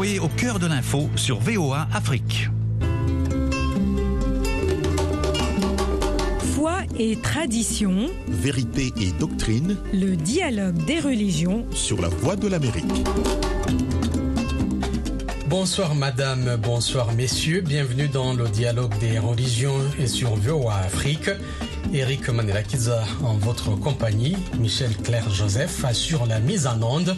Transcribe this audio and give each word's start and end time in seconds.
Soyez 0.00 0.18
au 0.18 0.28
cœur 0.28 0.58
de 0.58 0.66
l'info 0.66 1.10
sur 1.14 1.40
VOA 1.40 1.86
Afrique. 1.92 2.48
Foi 6.54 6.78
et 6.98 7.16
tradition, 7.16 8.08
Vérité 8.26 8.94
et 8.98 9.12
doctrine 9.12 9.76
le 9.92 10.16
dialogue 10.16 10.82
des 10.86 11.00
religions 11.00 11.66
sur 11.72 12.00
la 12.00 12.08
voie 12.08 12.36
de 12.36 12.48
l'Amérique. 12.48 12.86
Bonsoir 15.50 15.94
madame, 15.94 16.56
bonsoir 16.56 17.12
messieurs, 17.12 17.60
bienvenue 17.60 18.08
dans 18.08 18.32
le 18.32 18.48
dialogue 18.48 18.96
des 19.00 19.18
religions 19.18 19.82
et 19.98 20.06
sur 20.06 20.34
VOA 20.34 20.76
Afrique. 20.76 21.28
Eric 21.92 22.28
Manelakiza 22.28 23.02
en 23.24 23.34
votre 23.34 23.70
compagnie, 23.74 24.36
Michel 24.60 24.96
Claire 24.96 25.28
Joseph 25.28 25.84
assure 25.84 26.24
la 26.26 26.38
mise 26.38 26.68
en 26.68 26.80
onde. 26.82 27.16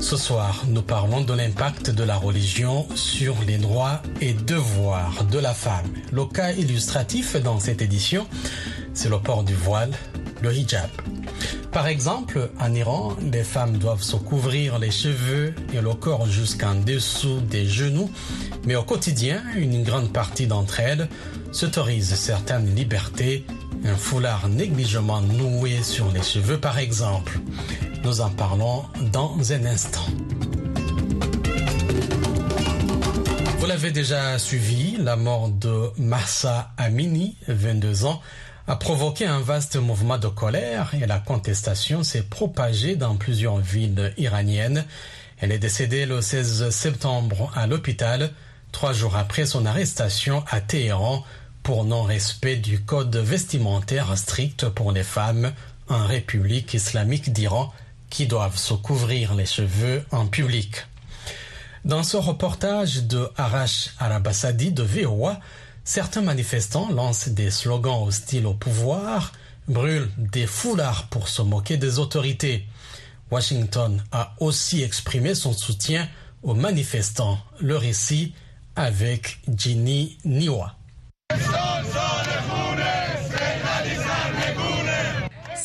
Ce 0.00 0.16
soir, 0.16 0.64
nous 0.68 0.80
parlons 0.80 1.20
de 1.20 1.34
l'impact 1.34 1.90
de 1.90 2.02
la 2.02 2.16
religion 2.16 2.86
sur 2.94 3.36
les 3.46 3.58
droits 3.58 4.00
et 4.22 4.32
devoirs 4.32 5.24
de 5.30 5.38
la 5.38 5.52
femme. 5.52 5.86
Le 6.12 6.24
cas 6.24 6.52
illustratif 6.52 7.36
dans 7.36 7.60
cette 7.60 7.82
édition, 7.82 8.26
c'est 8.94 9.10
le 9.10 9.18
port 9.18 9.42
du 9.42 9.54
voile, 9.54 9.92
le 10.40 10.54
hijab. 10.54 10.88
Par 11.70 11.86
exemple, 11.86 12.48
en 12.58 12.72
Iran, 12.72 13.14
les 13.30 13.44
femmes 13.44 13.76
doivent 13.76 14.02
se 14.02 14.16
couvrir 14.16 14.78
les 14.78 14.90
cheveux 14.90 15.54
et 15.74 15.82
le 15.82 15.92
corps 15.92 16.26
jusqu'en 16.26 16.74
dessous 16.74 17.40
des 17.40 17.66
genoux, 17.66 18.10
mais 18.64 18.76
au 18.76 18.82
quotidien, 18.82 19.42
une 19.54 19.82
grande 19.82 20.10
partie 20.10 20.46
d'entre 20.46 20.80
elles 20.80 21.06
s'autorisent 21.52 22.14
certaines 22.14 22.74
libertés, 22.74 23.44
un 23.84 23.96
foulard 23.96 24.48
négligemment 24.48 25.20
noué 25.20 25.82
sur 25.82 26.10
les 26.12 26.22
cheveux 26.22 26.58
par 26.58 26.78
exemple. 26.78 27.38
Nous 28.04 28.20
en 28.20 28.30
parlons 28.30 28.84
dans 29.12 29.52
un 29.52 29.64
instant. 29.66 30.06
Vous 33.58 33.66
l'avez 33.66 33.90
déjà 33.90 34.38
suivi, 34.38 34.96
la 34.98 35.16
mort 35.16 35.48
de 35.48 35.90
Massa 35.98 36.72
Amini, 36.76 37.36
22 37.48 38.04
ans, 38.04 38.20
a 38.68 38.76
provoqué 38.76 39.26
un 39.26 39.40
vaste 39.40 39.76
mouvement 39.76 40.18
de 40.18 40.28
colère 40.28 40.92
et 41.00 41.06
la 41.06 41.18
contestation 41.18 42.02
s'est 42.02 42.22
propagée 42.22 42.96
dans 42.96 43.16
plusieurs 43.16 43.58
villes 43.58 44.12
iraniennes. 44.18 44.84
Elle 45.38 45.52
est 45.52 45.58
décédée 45.58 46.06
le 46.06 46.20
16 46.20 46.70
septembre 46.70 47.52
à 47.54 47.66
l'hôpital, 47.66 48.30
trois 48.72 48.92
jours 48.92 49.16
après 49.16 49.46
son 49.46 49.66
arrestation 49.66 50.44
à 50.50 50.60
Téhéran 50.60 51.24
pour 51.66 51.84
non-respect 51.84 52.54
du 52.54 52.78
code 52.78 53.16
vestimentaire 53.16 54.16
strict 54.16 54.68
pour 54.68 54.92
les 54.92 55.02
femmes 55.02 55.52
en 55.88 56.06
République 56.06 56.74
islamique 56.74 57.32
d'Iran 57.32 57.74
qui 58.08 58.28
doivent 58.28 58.56
se 58.56 58.72
couvrir 58.74 59.34
les 59.34 59.46
cheveux 59.46 60.04
en 60.12 60.28
public. 60.28 60.86
Dans 61.84 62.04
ce 62.04 62.18
reportage 62.18 63.02
de 63.08 63.28
Arash 63.36 63.90
Arabasadi 63.98 64.70
de 64.70 64.84
VOA, 64.84 65.40
certains 65.82 66.20
manifestants 66.20 66.88
lancent 66.92 67.30
des 67.30 67.50
slogans 67.50 68.06
hostiles 68.06 68.46
au 68.46 68.54
pouvoir, 68.54 69.32
brûlent 69.66 70.12
des 70.18 70.46
foulards 70.46 71.08
pour 71.08 71.26
se 71.26 71.42
moquer 71.42 71.78
des 71.78 71.98
autorités. 71.98 72.64
Washington 73.32 74.00
a 74.12 74.36
aussi 74.38 74.84
exprimé 74.84 75.34
son 75.34 75.52
soutien 75.52 76.06
aux 76.44 76.54
manifestants. 76.54 77.40
Le 77.58 77.76
récit 77.76 78.34
avec 78.76 79.40
Ginny 79.48 80.16
Niwa. 80.24 80.76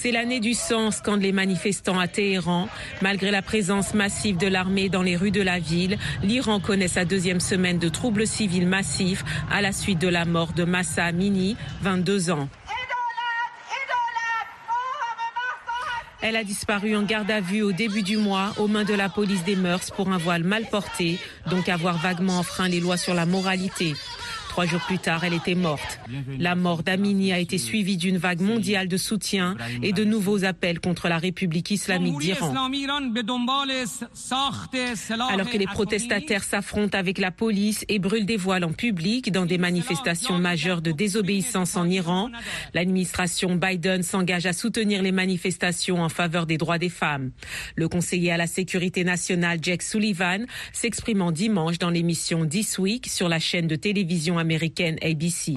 C'est 0.01 0.11
l'année 0.11 0.39
du 0.39 0.55
sang, 0.55 0.89
scandent 0.89 1.21
les 1.21 1.31
manifestants 1.31 1.99
à 1.99 2.07
Téhéran. 2.07 2.67
Malgré 3.03 3.29
la 3.29 3.43
présence 3.43 3.93
massive 3.93 4.35
de 4.35 4.47
l'armée 4.47 4.89
dans 4.89 5.03
les 5.03 5.15
rues 5.15 5.29
de 5.29 5.43
la 5.43 5.59
ville, 5.59 5.99
l'Iran 6.23 6.59
connaît 6.59 6.87
sa 6.87 7.05
deuxième 7.05 7.39
semaine 7.39 7.77
de 7.77 7.87
troubles 7.87 8.25
civils 8.25 8.67
massifs 8.67 9.23
à 9.51 9.61
la 9.61 9.71
suite 9.71 9.99
de 9.99 10.07
la 10.07 10.25
mort 10.25 10.53
de 10.53 10.63
Massa 10.63 11.05
Amini, 11.05 11.55
22 11.83 12.31
ans. 12.31 12.49
Elle 16.23 16.35
a 16.35 16.43
disparu 16.43 16.95
en 16.95 17.03
garde 17.03 17.29
à 17.29 17.39
vue 17.39 17.61
au 17.61 17.71
début 17.71 18.01
du 18.01 18.17
mois 18.17 18.53
aux 18.57 18.67
mains 18.67 18.85
de 18.85 18.93
la 18.93 19.09
police 19.09 19.43
des 19.43 19.55
mœurs 19.55 19.91
pour 19.91 20.11
un 20.11 20.17
voile 20.17 20.43
mal 20.43 20.65
porté, 20.65 21.19
donc 21.49 21.69
avoir 21.69 21.97
vaguement 21.97 22.39
enfreint 22.39 22.67
les 22.67 22.79
lois 22.79 22.97
sur 22.97 23.13
la 23.13 23.25
moralité. 23.25 23.93
Trois 24.51 24.65
jours 24.65 24.81
plus 24.81 24.99
tard, 24.99 25.23
elle 25.23 25.33
était 25.33 25.55
morte. 25.55 26.01
La 26.37 26.55
mort 26.55 26.83
d'Amini 26.83 27.31
a 27.31 27.39
été 27.39 27.57
suivie 27.57 27.95
d'une 27.95 28.17
vague 28.17 28.41
mondiale 28.41 28.89
de 28.89 28.97
soutien 28.97 29.55
et 29.81 29.93
de 29.93 30.03
nouveaux 30.03 30.43
appels 30.43 30.81
contre 30.81 31.07
la 31.07 31.19
République 31.19 31.71
islamique 31.71 32.19
d'Iran. 32.19 32.53
Alors 35.29 35.49
que 35.49 35.57
les 35.57 35.67
protestataires 35.67 36.43
s'affrontent 36.43 36.97
avec 36.97 37.17
la 37.17 37.31
police 37.31 37.85
et 37.87 37.97
brûlent 37.97 38.25
des 38.25 38.35
voiles 38.35 38.65
en 38.65 38.73
public 38.73 39.31
dans 39.31 39.45
des 39.45 39.57
manifestations 39.57 40.37
majeures 40.37 40.81
de 40.81 40.91
désobéissance 40.91 41.77
en 41.77 41.87
Iran, 41.87 42.29
l'administration 42.73 43.55
Biden 43.55 44.03
s'engage 44.03 44.47
à 44.47 44.51
soutenir 44.51 45.01
les 45.01 45.13
manifestations 45.13 46.03
en 46.03 46.09
faveur 46.09 46.45
des 46.45 46.57
droits 46.57 46.77
des 46.77 46.89
femmes. 46.89 47.31
Le 47.77 47.87
conseiller 47.87 48.33
à 48.33 48.37
la 48.37 48.47
sécurité 48.47 49.05
nationale 49.05 49.59
Jack 49.61 49.81
Sullivan 49.81 50.45
s'exprimant 50.73 51.31
dimanche 51.31 51.77
dans 51.77 51.89
l'émission 51.89 52.45
This 52.45 52.77
Week 52.79 53.07
sur 53.07 53.29
la 53.29 53.39
chaîne 53.39 53.67
de 53.67 53.77
télévision 53.77 54.40
américaine 54.41 54.97
ABC. 55.01 55.55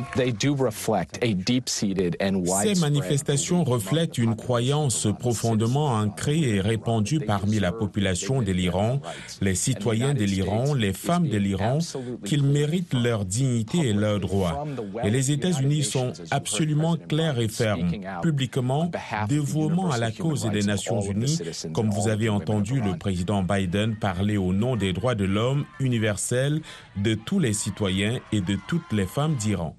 Ces 2.62 2.80
manifestations 2.80 3.64
reflètent 3.64 4.18
une 4.18 4.36
croyance 4.36 5.08
profondément 5.18 5.88
ancrée 5.88 6.40
et 6.40 6.60
répandue 6.60 7.20
parmi 7.20 7.58
la 7.58 7.72
population 7.72 8.42
de 8.42 8.52
l'Iran, 8.52 9.00
les 9.40 9.54
citoyens 9.54 10.14
de 10.14 10.24
l'Iran, 10.24 10.74
les 10.74 10.92
femmes 10.92 11.28
de 11.28 11.36
l'Iran, 11.36 11.78
qu'ils 12.24 12.44
méritent 12.44 12.94
leur 12.94 13.24
dignité 13.24 13.78
et 13.88 13.92
leurs 13.92 14.20
droits. 14.20 14.64
Et 15.02 15.10
les 15.10 15.32
États-Unis 15.32 15.82
sont 15.82 16.12
absolument 16.30 16.96
clairs 16.96 17.38
et 17.40 17.48
fermes, 17.48 17.90
publiquement, 18.22 18.90
dévouement 19.28 19.90
à 19.90 19.98
la 19.98 20.12
cause 20.12 20.48
des 20.50 20.62
Nations 20.62 21.00
Unies, 21.00 21.38
comme 21.72 21.90
vous 21.90 22.08
avez 22.08 22.28
entendu 22.28 22.80
le 22.80 22.96
président 22.96 23.42
Biden 23.42 23.96
parler 23.96 24.36
au 24.36 24.52
nom 24.52 24.76
des 24.76 24.92
droits 24.92 25.14
de 25.14 25.24
l'homme 25.24 25.64
universels 25.80 26.60
de 26.96 27.14
tous 27.14 27.38
les 27.38 27.52
citoyens 27.52 28.18
et 28.32 28.40
de 28.40 28.56
les 28.92 29.06
femmes 29.06 29.34
d'Iran. 29.34 29.76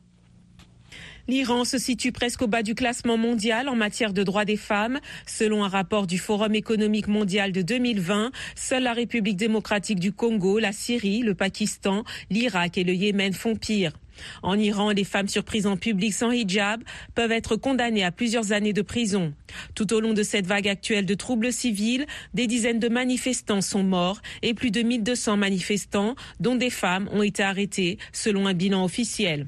L'Iran 1.27 1.65
se 1.65 1.79
situe 1.79 2.11
presque 2.11 2.43
au 2.43 2.47
bas 2.47 2.61
du 2.61 2.75
classement 2.75 3.17
mondial 3.17 3.67
en 3.67 3.75
matière 3.75 4.13
de 4.13 4.21
droits 4.21 4.45
des 4.45 4.57
femmes. 4.57 4.99
Selon 5.25 5.63
un 5.63 5.67
rapport 5.67 6.05
du 6.05 6.19
Forum 6.19 6.53
économique 6.53 7.07
mondial 7.07 7.51
de 7.51 7.63
2020, 7.63 8.31
seule 8.55 8.83
la 8.83 8.93
République 8.93 9.37
démocratique 9.37 9.99
du 9.99 10.11
Congo, 10.11 10.59
la 10.59 10.71
Syrie, 10.71 11.21
le 11.21 11.33
Pakistan, 11.33 12.03
l'Irak 12.29 12.77
et 12.77 12.83
le 12.83 12.93
Yémen 12.93 13.33
font 13.33 13.55
pire. 13.55 13.93
En 14.43 14.57
Iran, 14.57 14.91
les 14.91 15.03
femmes 15.03 15.27
surprises 15.27 15.67
en 15.67 15.77
public 15.77 16.13
sans 16.13 16.31
hijab 16.31 16.83
peuvent 17.13 17.31
être 17.31 17.55
condamnées 17.55 18.03
à 18.03 18.11
plusieurs 18.11 18.51
années 18.51 18.73
de 18.73 18.81
prison. 18.81 19.33
Tout 19.73 19.93
au 19.93 19.99
long 19.99 20.13
de 20.13 20.23
cette 20.23 20.47
vague 20.47 20.67
actuelle 20.67 21.05
de 21.05 21.13
troubles 21.13 21.53
civils, 21.53 22.05
des 22.33 22.47
dizaines 22.47 22.79
de 22.79 22.89
manifestants 22.89 23.61
sont 23.61 23.83
morts 23.83 24.21
et 24.41 24.53
plus 24.53 24.71
de 24.71 24.81
1200 24.81 25.37
manifestants, 25.37 26.15
dont 26.39 26.55
des 26.55 26.69
femmes, 26.69 27.09
ont 27.11 27.23
été 27.23 27.43
arrêtés, 27.43 27.97
selon 28.11 28.47
un 28.47 28.53
bilan 28.53 28.83
officiel. 28.83 29.47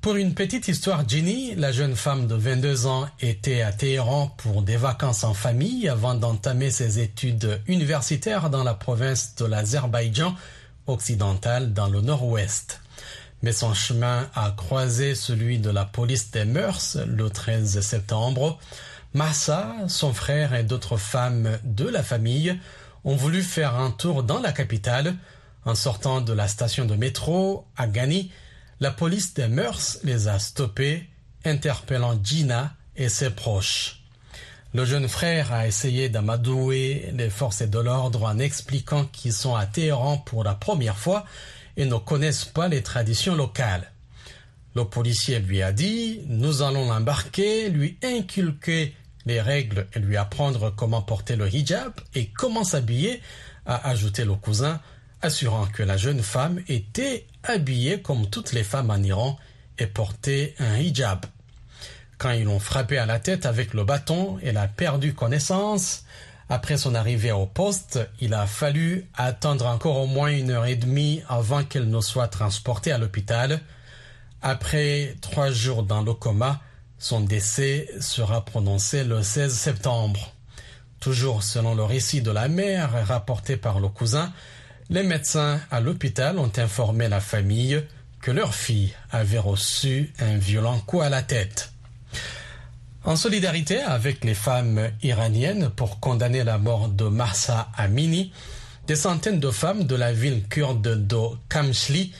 Pour 0.00 0.14
une 0.14 0.32
petite 0.32 0.68
histoire, 0.68 1.08
Ginny, 1.08 1.56
la 1.56 1.72
jeune 1.72 1.96
femme 1.96 2.28
de 2.28 2.36
22 2.36 2.86
ans, 2.86 3.08
était 3.20 3.62
à 3.62 3.72
Téhéran 3.72 4.32
pour 4.38 4.62
des 4.62 4.76
vacances 4.76 5.24
en 5.24 5.34
famille 5.34 5.88
avant 5.88 6.14
d'entamer 6.14 6.70
ses 6.70 7.00
études 7.00 7.60
universitaires 7.66 8.48
dans 8.48 8.62
la 8.62 8.74
province 8.74 9.34
de 9.34 9.44
l'Azerbaïdjan 9.44 10.34
occidental 10.86 11.72
dans 11.72 11.88
le 11.88 12.00
nord-ouest. 12.00 12.80
Mais 13.42 13.52
son 13.52 13.72
chemin 13.74 14.28
a 14.34 14.50
croisé 14.50 15.14
celui 15.14 15.58
de 15.58 15.70
la 15.70 15.84
police 15.84 16.30
des 16.30 16.44
mœurs 16.44 16.98
le 17.06 17.30
13 17.30 17.80
septembre. 17.80 18.58
Massa, 19.14 19.74
son 19.86 20.12
frère 20.12 20.54
et 20.54 20.64
d'autres 20.64 20.96
femmes 20.96 21.58
de 21.64 21.88
la 21.88 22.02
famille 22.02 22.58
ont 23.04 23.16
voulu 23.16 23.42
faire 23.42 23.76
un 23.76 23.90
tour 23.90 24.22
dans 24.22 24.40
la 24.40 24.52
capitale. 24.52 25.14
En 25.64 25.74
sortant 25.74 26.20
de 26.20 26.32
la 26.32 26.48
station 26.48 26.84
de 26.84 26.94
métro 26.94 27.66
à 27.76 27.86
Ghani, 27.86 28.30
la 28.80 28.90
police 28.90 29.34
des 29.34 29.48
mœurs 29.48 29.98
les 30.02 30.28
a 30.28 30.38
stoppés, 30.38 31.08
interpellant 31.44 32.18
Gina 32.22 32.74
et 32.96 33.08
ses 33.08 33.30
proches. 33.30 34.02
Le 34.74 34.84
jeune 34.84 35.08
frère 35.08 35.52
a 35.52 35.66
essayé 35.66 36.08
d'amadouer 36.08 37.10
les 37.14 37.30
forces 37.30 37.62
de 37.62 37.78
l'ordre 37.78 38.24
en 38.24 38.38
expliquant 38.38 39.06
qu'ils 39.06 39.32
sont 39.32 39.54
à 39.54 39.64
Téhéran 39.64 40.18
pour 40.18 40.44
la 40.44 40.54
première 40.54 40.98
fois 40.98 41.24
et 41.78 41.86
ne 41.86 41.96
connaissent 41.96 42.44
pas 42.44 42.68
les 42.68 42.82
traditions 42.82 43.34
locales. 43.34 43.90
Le 44.74 44.84
policier 44.84 45.38
lui 45.38 45.62
a 45.62 45.72
dit 45.72 46.20
Nous 46.26 46.60
allons 46.60 46.88
l'embarquer, 46.88 47.70
lui 47.70 47.96
inculquer 48.02 48.94
les 49.24 49.40
règles 49.40 49.86
et 49.94 50.00
lui 50.00 50.16
apprendre 50.16 50.74
comment 50.76 51.02
porter 51.02 51.36
le 51.36 51.48
hijab 51.48 51.92
et 52.14 52.26
comment 52.26 52.64
s'habiller, 52.64 53.22
a 53.64 53.88
ajouté 53.88 54.24
le 54.24 54.34
cousin, 54.34 54.80
assurant 55.22 55.66
que 55.66 55.82
la 55.82 55.96
jeune 55.96 56.22
femme 56.22 56.60
était 56.68 57.26
habillée 57.42 58.02
comme 58.02 58.28
toutes 58.28 58.52
les 58.52 58.64
femmes 58.64 58.90
en 58.90 59.02
Iran 59.02 59.38
et 59.78 59.86
portait 59.86 60.54
un 60.58 60.78
hijab. 60.78 61.24
Quand 62.18 62.32
ils 62.32 62.44
l'ont 62.44 62.58
frappé 62.58 62.98
à 62.98 63.06
la 63.06 63.20
tête 63.20 63.46
avec 63.46 63.74
le 63.74 63.84
bâton, 63.84 64.38
elle 64.42 64.56
a 64.56 64.66
perdu 64.66 65.14
connaissance, 65.14 66.04
Après 66.50 66.78
son 66.78 66.94
arrivée 66.94 67.32
au 67.32 67.44
poste, 67.44 68.00
il 68.20 68.32
a 68.32 68.46
fallu 68.46 69.06
attendre 69.14 69.66
encore 69.66 69.98
au 69.98 70.06
moins 70.06 70.30
une 70.30 70.50
heure 70.50 70.64
et 70.64 70.76
demie 70.76 71.22
avant 71.28 71.62
qu'elle 71.62 71.90
ne 71.90 72.00
soit 72.00 72.28
transportée 72.28 72.90
à 72.90 72.96
l'hôpital. 72.96 73.60
Après 74.40 75.14
trois 75.20 75.50
jours 75.50 75.82
dans 75.82 76.00
le 76.00 76.14
coma, 76.14 76.60
son 76.98 77.20
décès 77.20 77.88
sera 78.00 78.44
prononcé 78.44 79.04
le 79.04 79.22
16 79.22 79.52
septembre. 79.52 80.32
Toujours 81.00 81.42
selon 81.42 81.74
le 81.74 81.84
récit 81.84 82.22
de 82.22 82.30
la 82.30 82.48
mère 82.48 83.06
rapporté 83.06 83.56
par 83.56 83.78
le 83.78 83.88
cousin, 83.88 84.32
les 84.88 85.02
médecins 85.02 85.60
à 85.70 85.80
l'hôpital 85.80 86.38
ont 86.38 86.52
informé 86.56 87.08
la 87.08 87.20
famille 87.20 87.84
que 88.22 88.30
leur 88.30 88.54
fille 88.54 88.94
avait 89.10 89.38
reçu 89.38 90.12
un 90.18 90.38
violent 90.38 90.78
coup 90.80 91.02
à 91.02 91.10
la 91.10 91.22
tête. 91.22 91.72
En 93.04 93.16
solidarité 93.16 93.80
avec 93.80 94.24
les 94.24 94.34
femmes 94.34 94.90
iraniennes 95.02 95.70
pour 95.70 96.00
condamner 96.00 96.44
la 96.44 96.58
mort 96.58 96.88
de 96.88 97.04
Marsa 97.04 97.68
Amini, 97.76 98.32
des 98.86 98.96
centaines 98.96 99.40
de 99.40 99.50
femmes 99.50 99.84
de 99.84 99.94
la 99.94 100.12
ville 100.12 100.46
kurde 100.48 101.06
de 101.06 101.16
Kamshli, 101.48 102.12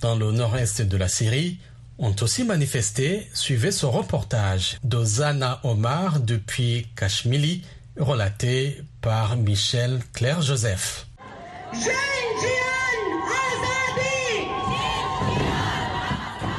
dans 0.00 0.16
le 0.16 0.32
nord-est 0.32 0.82
de 0.82 0.96
la 0.96 1.08
Syrie, 1.08 1.58
ont 1.98 2.14
aussi 2.20 2.44
manifesté. 2.44 3.28
Suivez 3.34 3.72
ce 3.72 3.86
reportage 3.86 4.78
de 4.84 5.04
Zana 5.04 5.60
Omar 5.64 6.20
depuis 6.20 6.86
Kashmili, 6.96 7.62
relaté 7.98 8.82
par 9.00 9.36
Michel 9.36 10.00
Claire 10.12 10.42
Joseph. 10.42 11.06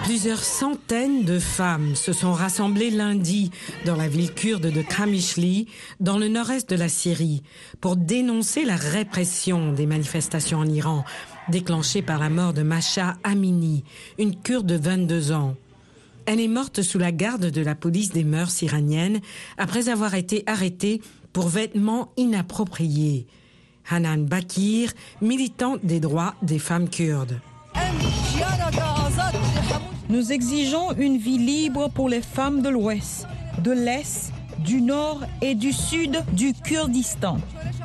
Plusieurs 0.10 0.44
centaines 0.44 1.24
de 1.24 1.38
femmes 1.38 1.96
se 1.96 2.14
sont 2.14 2.34
rassemblées 2.34 2.90
lundi 2.90 3.52
dans 3.86 3.96
la 3.96 4.08
ville 4.08 4.34
kurde 4.34 4.72
de 4.72 4.82
Kamishli, 4.82 5.68
dans 6.00 6.18
le 6.18 6.28
nord-est 6.28 6.68
de 6.68 6.76
la 6.76 6.90
Syrie, 6.90 7.44
pour 7.80 7.96
dénoncer 7.96 8.66
la 8.66 8.76
répression 8.76 9.72
des 9.72 9.86
manifestations 9.86 10.58
en 10.58 10.66
Iran, 10.66 11.06
déclenchée 11.50 12.02
par 12.02 12.18
la 12.18 12.32
mort 12.32 12.54
de 12.54 12.64
Masha 12.64 13.18
Amini, 13.24 13.84
une 14.18 14.36
kurde 14.36 14.66
de 14.66 14.78
22 14.78 15.32
ans. 15.32 15.54
Elle 16.26 16.40
est 16.40 16.48
morte 16.48 16.82
sous 16.82 16.98
la 16.98 17.12
garde 17.12 17.52
de 17.52 17.62
la 17.62 17.76
police 17.76 18.10
des 18.10 18.24
mœurs 18.24 18.64
iraniennes 18.64 19.20
après 19.60 19.90
avoir 19.90 20.16
été 20.16 20.42
arrêtée 20.48 21.04
pour 21.34 21.50
vêtements 21.50 22.12
inappropriés. 22.18 23.28
Hanan 23.88 24.26
Bakir, 24.26 24.92
militante 25.22 25.86
des 25.86 26.00
droits 26.00 26.34
des 26.42 26.58
femmes 26.58 26.90
kurdes. 26.90 27.40
Nous 30.10 30.32
exigeons 30.32 30.92
une 30.98 31.18
vie 31.18 31.38
libre 31.38 31.88
pour 31.88 32.10
les 32.10 32.24
femmes 32.24 32.64
de 32.64 32.70
l'Ouest, 32.70 33.28
de 33.64 33.70
l'Est, 33.70 34.34
du 34.58 34.82
Nord 34.82 35.22
et 35.40 35.54
du 35.54 35.72
Sud 35.72 36.24
du 36.34 36.54
Kurdistan. 36.54 37.38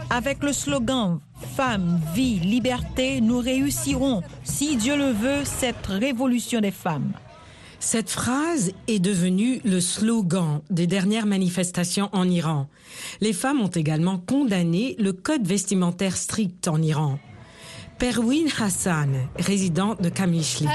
Avec 0.09 0.43
le 0.43 0.55
slogan 0.55 1.21
Femmes, 1.55 2.01
vie, 2.15 2.41
liberté, 2.41 3.21
nous 3.21 3.41
réussirons, 3.41 4.23
si 4.43 4.77
Dieu 4.77 4.97
le 4.97 5.11
veut, 5.11 5.45
cette 5.45 5.87
révolution 5.87 6.63
des 6.63 6.71
femmes. 6.71 7.13
Cette 7.79 8.09
phrase 8.09 8.73
est 8.89 9.01
devenue 9.01 9.61
le 9.63 9.83
slogan 9.83 10.63
des 10.71 10.87
dernières 10.87 11.27
manifestations 11.27 12.09
en 12.13 12.27
Iran. 12.31 12.69
Les 13.21 13.35
femmes 13.35 13.61
ont 13.61 13.67
également 13.67 14.17
condamné 14.17 14.97
le 14.99 15.13
code 15.13 15.47
vestimentaire 15.47 16.17
strict 16.17 16.69
en 16.69 16.81
Iran. 16.81 17.19
Perwin 17.99 18.47
Hassan, 18.61 19.29
résidente 19.39 20.03
de 20.03 20.09
Kamishli. 20.09 20.67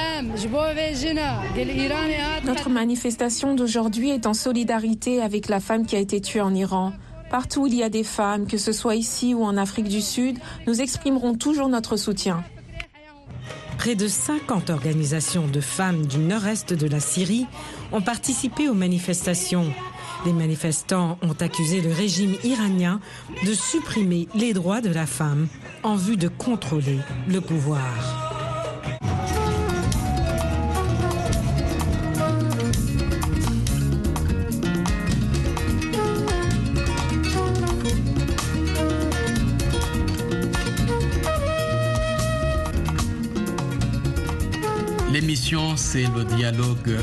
Notre 2.45 2.69
manifestation 2.69 3.55
d'aujourd'hui 3.55 4.09
est 4.09 4.25
en 4.25 4.33
solidarité 4.33 5.21
avec 5.21 5.49
la 5.49 5.59
femme 5.59 5.85
qui 5.85 5.95
a 5.95 5.99
été 5.99 6.21
tuée 6.21 6.41
en 6.41 6.53
Iran. 6.55 6.93
Partout 7.29 7.61
où 7.61 7.67
il 7.67 7.75
y 7.75 7.83
a 7.83 7.89
des 7.89 8.03
femmes, 8.03 8.47
que 8.47 8.57
ce 8.57 8.71
soit 8.71 8.95
ici 8.95 9.33
ou 9.33 9.43
en 9.43 9.57
Afrique 9.57 9.89
du 9.89 10.01
Sud, 10.01 10.39
nous 10.65 10.81
exprimerons 10.81 11.35
toujours 11.35 11.67
notre 11.67 11.97
soutien. 11.97 12.43
Près 13.77 13.95
de 13.95 14.07
50 14.07 14.69
organisations 14.69 15.47
de 15.47 15.61
femmes 15.61 16.05
du 16.05 16.17
nord-est 16.17 16.73
de 16.73 16.87
la 16.87 16.99
Syrie 16.99 17.47
ont 17.91 18.01
participé 18.01 18.67
aux 18.67 18.73
manifestations. 18.73 19.71
Les 20.25 20.33
manifestants 20.33 21.17
ont 21.21 21.35
accusé 21.39 21.81
le 21.81 21.93
régime 21.93 22.35
iranien 22.43 22.99
de 23.45 23.53
supprimer 23.53 24.27
les 24.35 24.53
droits 24.53 24.81
de 24.81 24.89
la 24.89 25.05
femme 25.05 25.47
en 25.83 25.95
vue 25.95 26.17
de 26.17 26.27
contrôler 26.27 26.99
le 27.27 27.39
pouvoir. 27.39 28.28
C'est 45.75 46.05
le 46.15 46.25
dialogue 46.25 46.99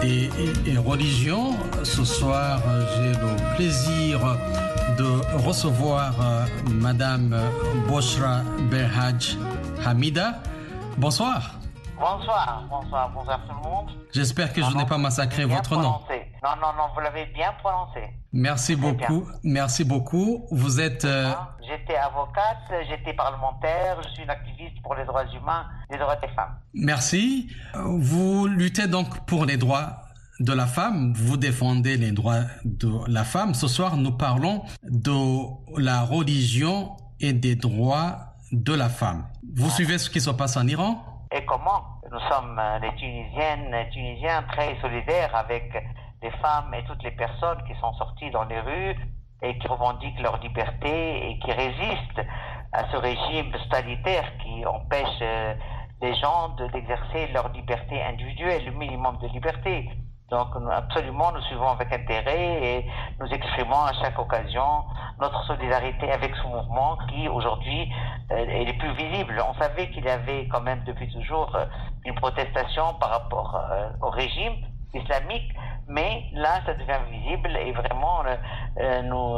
des 0.00 0.30
religions. 0.78 1.52
Ce 1.84 2.02
soir, 2.02 2.62
j'ai 2.96 3.10
le 3.10 3.56
plaisir 3.56 4.20
de 4.96 5.36
recevoir 5.36 6.14
euh, 6.18 6.46
Madame 6.72 7.36
Boshra 7.86 8.42
Berhaj 8.70 9.36
Hamida. 9.84 10.42
Bonsoir. 10.96 11.59
Bonsoir, 12.00 12.64
bonsoir, 12.70 13.10
bonsoir 13.12 13.40
tout 13.46 13.54
le 13.62 13.68
monde. 13.68 13.90
J'espère 14.10 14.54
que 14.54 14.62
je 14.62 14.74
n'ai 14.74 14.86
pas 14.86 14.96
massacré 14.96 15.44
votre 15.44 15.76
nom. 15.76 16.00
Non, 16.42 16.56
non, 16.56 16.72
non, 16.74 16.84
vous 16.94 17.00
l'avez 17.00 17.26
bien 17.26 17.52
prononcé. 17.62 18.00
Merci 18.32 18.74
beaucoup, 18.74 19.28
merci 19.42 19.84
beaucoup. 19.84 20.46
Vous 20.50 20.80
êtes... 20.80 21.04
Euh, 21.04 21.30
j'étais 21.60 21.96
avocate, 21.96 22.56
j'étais 22.88 23.12
parlementaire, 23.12 24.00
je 24.02 24.08
suis 24.14 24.22
une 24.22 24.30
activiste 24.30 24.80
pour 24.82 24.94
les 24.94 25.04
droits 25.04 25.26
humains, 25.26 25.66
les 25.90 25.98
droits 25.98 26.16
des 26.16 26.28
femmes. 26.28 26.56
Merci. 26.72 27.52
Vous 27.74 28.46
luttez 28.46 28.86
donc 28.86 29.26
pour 29.26 29.44
les 29.44 29.58
droits 29.58 29.98
de 30.38 30.54
la 30.54 30.66
femme, 30.66 31.12
vous 31.14 31.36
défendez 31.36 31.98
les 31.98 32.12
droits 32.12 32.44
de 32.64 32.90
la 33.08 33.24
femme. 33.24 33.52
Ce 33.52 33.68
soir, 33.68 33.98
nous 33.98 34.12
parlons 34.12 34.64
de 34.84 35.78
la 35.78 36.00
religion 36.00 36.96
et 37.20 37.34
des 37.34 37.56
droits 37.56 38.36
de 38.52 38.72
la 38.72 38.88
femme. 38.88 39.26
Vous 39.54 39.68
suivez 39.68 39.98
ce 39.98 40.08
qui 40.08 40.22
se 40.22 40.30
passe 40.30 40.56
en 40.56 40.66
Iran? 40.66 41.04
Et 41.32 41.44
comment 41.44 41.84
Nous 42.10 42.18
sommes 42.28 42.58
euh, 42.58 42.80
les 42.80 42.92
Tunisiennes, 42.96 43.70
les 43.70 43.88
Tunisiens 43.90 44.42
très 44.50 44.76
solidaires 44.80 45.32
avec 45.32 45.72
les 46.22 46.30
femmes 46.42 46.74
et 46.74 46.82
toutes 46.84 47.04
les 47.04 47.12
personnes 47.12 47.62
qui 47.68 47.74
sont 47.80 47.92
sorties 47.94 48.30
dans 48.30 48.42
les 48.44 48.58
rues 48.58 48.96
et 49.40 49.56
qui 49.58 49.68
revendiquent 49.68 50.18
leur 50.20 50.38
liberté 50.38 51.30
et 51.30 51.38
qui 51.38 51.52
résistent 51.52 52.26
à 52.72 52.90
ce 52.90 52.96
régime 52.96 53.52
totalitaire 53.52 54.24
qui 54.42 54.66
empêche 54.66 55.22
euh, 55.22 55.54
les 56.02 56.14
gens 56.16 56.48
d'exercer 56.72 57.28
leur 57.28 57.48
liberté 57.52 58.02
individuelle, 58.02 58.64
le 58.64 58.72
minimum 58.72 59.16
de 59.18 59.28
liberté. 59.28 59.88
Donc 60.30 60.48
absolument, 60.72 61.32
nous 61.32 61.42
suivons 61.42 61.68
avec 61.68 61.92
intérêt 61.92 62.62
et 62.62 62.86
nous 63.20 63.26
exprimons 63.26 63.84
à 63.84 63.92
chaque 63.94 64.18
occasion 64.18 64.84
notre 65.20 65.44
solidarité 65.44 66.10
avec 66.10 66.34
ce 66.36 66.46
mouvement 66.46 66.96
qui 67.08 67.28
aujourd'hui 67.28 67.92
euh, 68.32 68.36
est 68.46 68.78
plus 68.78 68.94
visible. 68.94 69.42
On 69.48 69.58
savait 69.58 69.90
qu'il 69.90 70.04
y 70.04 70.08
avait 70.08 70.46
quand 70.48 70.60
même 70.60 70.82
depuis 70.86 71.10
toujours 71.12 71.54
euh, 71.56 71.64
une 72.04 72.14
protestation 72.14 72.94
par 73.00 73.10
rapport 73.10 73.56
euh, 73.56 73.88
au 74.02 74.10
régime 74.10 74.52
islamique, 74.94 75.52
mais 75.88 76.24
là, 76.34 76.60
ça 76.64 76.74
devient 76.74 77.00
visible 77.10 77.50
et 77.56 77.72
vraiment, 77.72 78.24
nous 79.04 79.36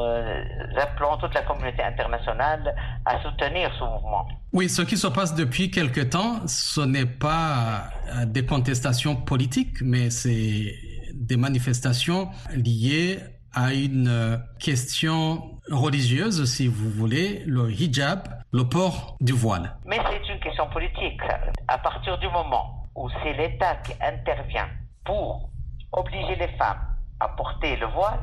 appelons 0.81 1.19
toute 1.19 1.35
la 1.35 1.43
communauté 1.43 1.83
internationale 1.83 2.75
à 3.05 3.23
soutenir 3.23 3.71
ce 3.79 3.85
mouvement. 3.85 4.27
Oui, 4.55 4.71
ce 4.71 4.81
qui 4.81 4.97
se 4.97 5.07
passe 5.09 5.35
depuis 5.35 5.71
quelque 5.71 6.01
temps, 6.01 6.47
ce 6.47 6.81
n'est 6.81 7.07
pas 7.07 7.85
des 8.25 8.47
contestations 8.47 9.15
politiques, 9.15 9.83
mais 9.83 10.09
c'est 10.09 10.75
des 11.15 11.37
manifestations 11.37 12.31
liées 12.55 13.19
à 13.55 13.75
une 13.75 14.43
question 14.59 15.52
religieuse, 15.71 16.45
si 16.45 16.67
vous 16.67 16.91
voulez, 16.91 17.43
le 17.47 17.71
hijab, 17.71 18.29
le 18.53 18.65
port 18.65 19.17
du 19.21 19.33
voile. 19.33 19.77
Mais 19.87 19.99
c'est 20.11 20.33
une 20.33 20.41
question 20.41 20.69
politique. 20.71 21.21
À 21.69 21.79
partir 21.79 22.19
du 22.19 22.29
moment 22.29 22.87
où 22.95 23.09
c'est 23.23 23.33
l'État 23.33 23.77
qui 23.77 23.93
intervient 24.01 24.69
pour 25.05 25.51
obliger 25.93 26.37
les 26.37 26.49
femmes 26.59 26.81
à 27.21 27.29
porter 27.29 27.77
le 27.77 27.87
voile, 27.87 28.21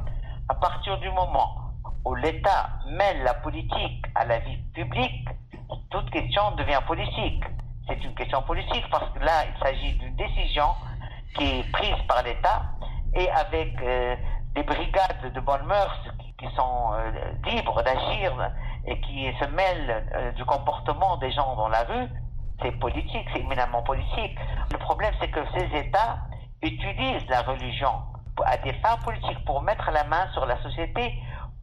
à 0.50 0.56
partir 0.56 1.00
du 1.00 1.10
moment 1.10 1.74
où 2.06 2.16
l'État 2.16 2.70
mêle 2.88 3.24
la 3.24 3.34
politique 3.36 4.06
à 4.16 4.26
la 4.26 4.40
vie 4.40 4.58
publique, 4.74 5.28
toute 5.90 6.10
question 6.12 6.56
devient 6.56 6.80
politique. 6.88 7.44
C'est 7.88 8.04
une 8.04 8.14
question 8.16 8.42
politique 8.44 8.86
parce 8.92 9.12
que 9.14 9.20
là, 9.20 9.46
il 9.46 9.64
s'agit 9.64 9.94
d'une 9.94 10.16
décision 10.16 10.68
qui 11.36 11.60
est 11.60 11.72
prise 11.72 11.96
par 12.08 12.24
l'État 12.24 12.64
et 13.16 13.30
avec 13.32 13.76
euh, 13.82 14.16
des 14.56 14.64
brigades 14.64 15.34
de 15.34 15.40
bonnes 15.40 15.66
mœurs 15.66 16.08
qui 16.40 16.48
sont 16.56 16.94
euh, 16.94 17.12
libres 17.46 17.84
d'agir 17.84 18.52
et 18.86 19.00
qui 19.02 19.32
se 19.40 19.46
mêlent 19.50 20.06
euh, 20.16 20.32
du 20.32 20.46
comportement 20.46 21.18
des 21.18 21.32
gens 21.32 21.56
dans 21.56 21.68
la 21.68 21.84
rue, 21.84 22.08
c'est 22.62 22.72
politique, 22.80 23.28
c'est 23.34 23.40
éminemment 23.40 23.84
politique. 23.84 24.38
Le 24.72 24.78
problème, 24.78 25.14
c'est 25.20 25.30
que 25.30 25.42
ces 25.54 25.66
États 25.78 26.20
utilisent 26.62 27.28
la 27.30 27.42
religion 27.42 27.92
à 28.46 28.58
des 28.58 28.74
fins 28.74 28.98
politiques 29.04 29.44
pour 29.46 29.62
mettre 29.62 29.92
la 29.92 30.04
main 30.06 30.32
sur 30.34 30.46
la 30.46 30.62
société, 30.64 31.14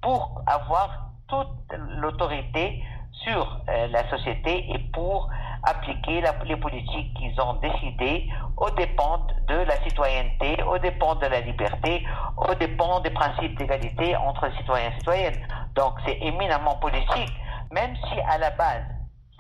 pour 0.03 0.43
avoir 0.47 1.11
toute 1.29 1.49
l'autorité 1.73 2.83
sur 3.25 3.61
euh, 3.69 3.89
la 3.89 4.09
société 4.11 4.71
et 4.73 4.79
pour 4.93 5.29
appliquer 5.67 6.23
les 6.45 6.57
politiques 6.57 7.13
qu'ils 7.15 7.41
ont 7.41 7.55
décidées 7.55 8.29
aux 8.57 8.71
dépens 8.71 9.27
de 9.49 9.57
la 9.57 9.77
citoyenneté, 9.83 10.63
aux 10.63 10.79
dépens 10.79 11.17
de 11.17 11.27
la 11.27 11.41
liberté, 11.41 12.05
aux 12.37 12.55
dépens 12.55 13.01
des 13.01 13.11
principes 13.11 13.59
d'égalité 13.59 14.17
entre 14.17 14.51
citoyens 14.57 14.91
et 14.91 14.99
citoyennes. 14.99 15.47
Donc 15.75 15.95
c'est 16.07 16.19
éminemment 16.23 16.77
politique, 16.77 17.33
même 17.73 17.95
si 17.97 18.21
à 18.21 18.39
la 18.39 18.51
base 18.51 18.85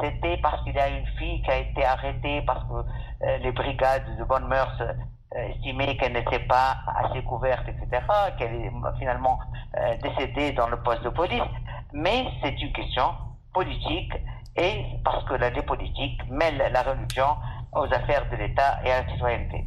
c'était 0.02 0.36
parce 0.38 0.62
qu'il 0.64 0.74
y 0.74 0.78
a 0.78 0.88
une 0.88 1.06
fille 1.18 1.40
qui 1.42 1.50
a 1.50 1.56
été 1.56 1.84
arrêtée 1.84 2.42
parce 2.42 2.62
que 2.64 3.26
euh, 3.26 3.38
les 3.38 3.52
brigades 3.52 4.18
de 4.18 4.24
bonne 4.24 4.46
mœurs 4.46 4.82
euh, 4.82 5.48
estimaient 5.54 5.96
qu'elle 5.96 6.12
n'était 6.12 6.40
pas 6.40 6.76
assez 6.96 7.22
couverte, 7.22 7.66
etc., 7.68 8.02
qu'elle 8.38 8.54
est 8.54 8.72
finalement 8.98 9.38
décédée 10.02 10.52
dans 10.52 10.68
le 10.68 10.82
poste 10.82 11.02
de 11.02 11.10
police. 11.10 11.42
Mais 11.92 12.26
c'est 12.42 12.60
une 12.60 12.72
question 12.72 13.14
politique 13.52 14.12
et 14.56 14.84
parce 15.04 15.24
que 15.28 15.34
la 15.34 15.50
politique 15.62 16.20
mêle 16.30 16.70
la 16.72 16.82
religion 16.82 17.36
aux 17.72 17.84
affaires 17.84 18.28
de 18.30 18.36
l'État 18.36 18.80
et 18.84 18.90
à 18.90 19.02
la 19.02 19.12
citoyenneté. 19.12 19.64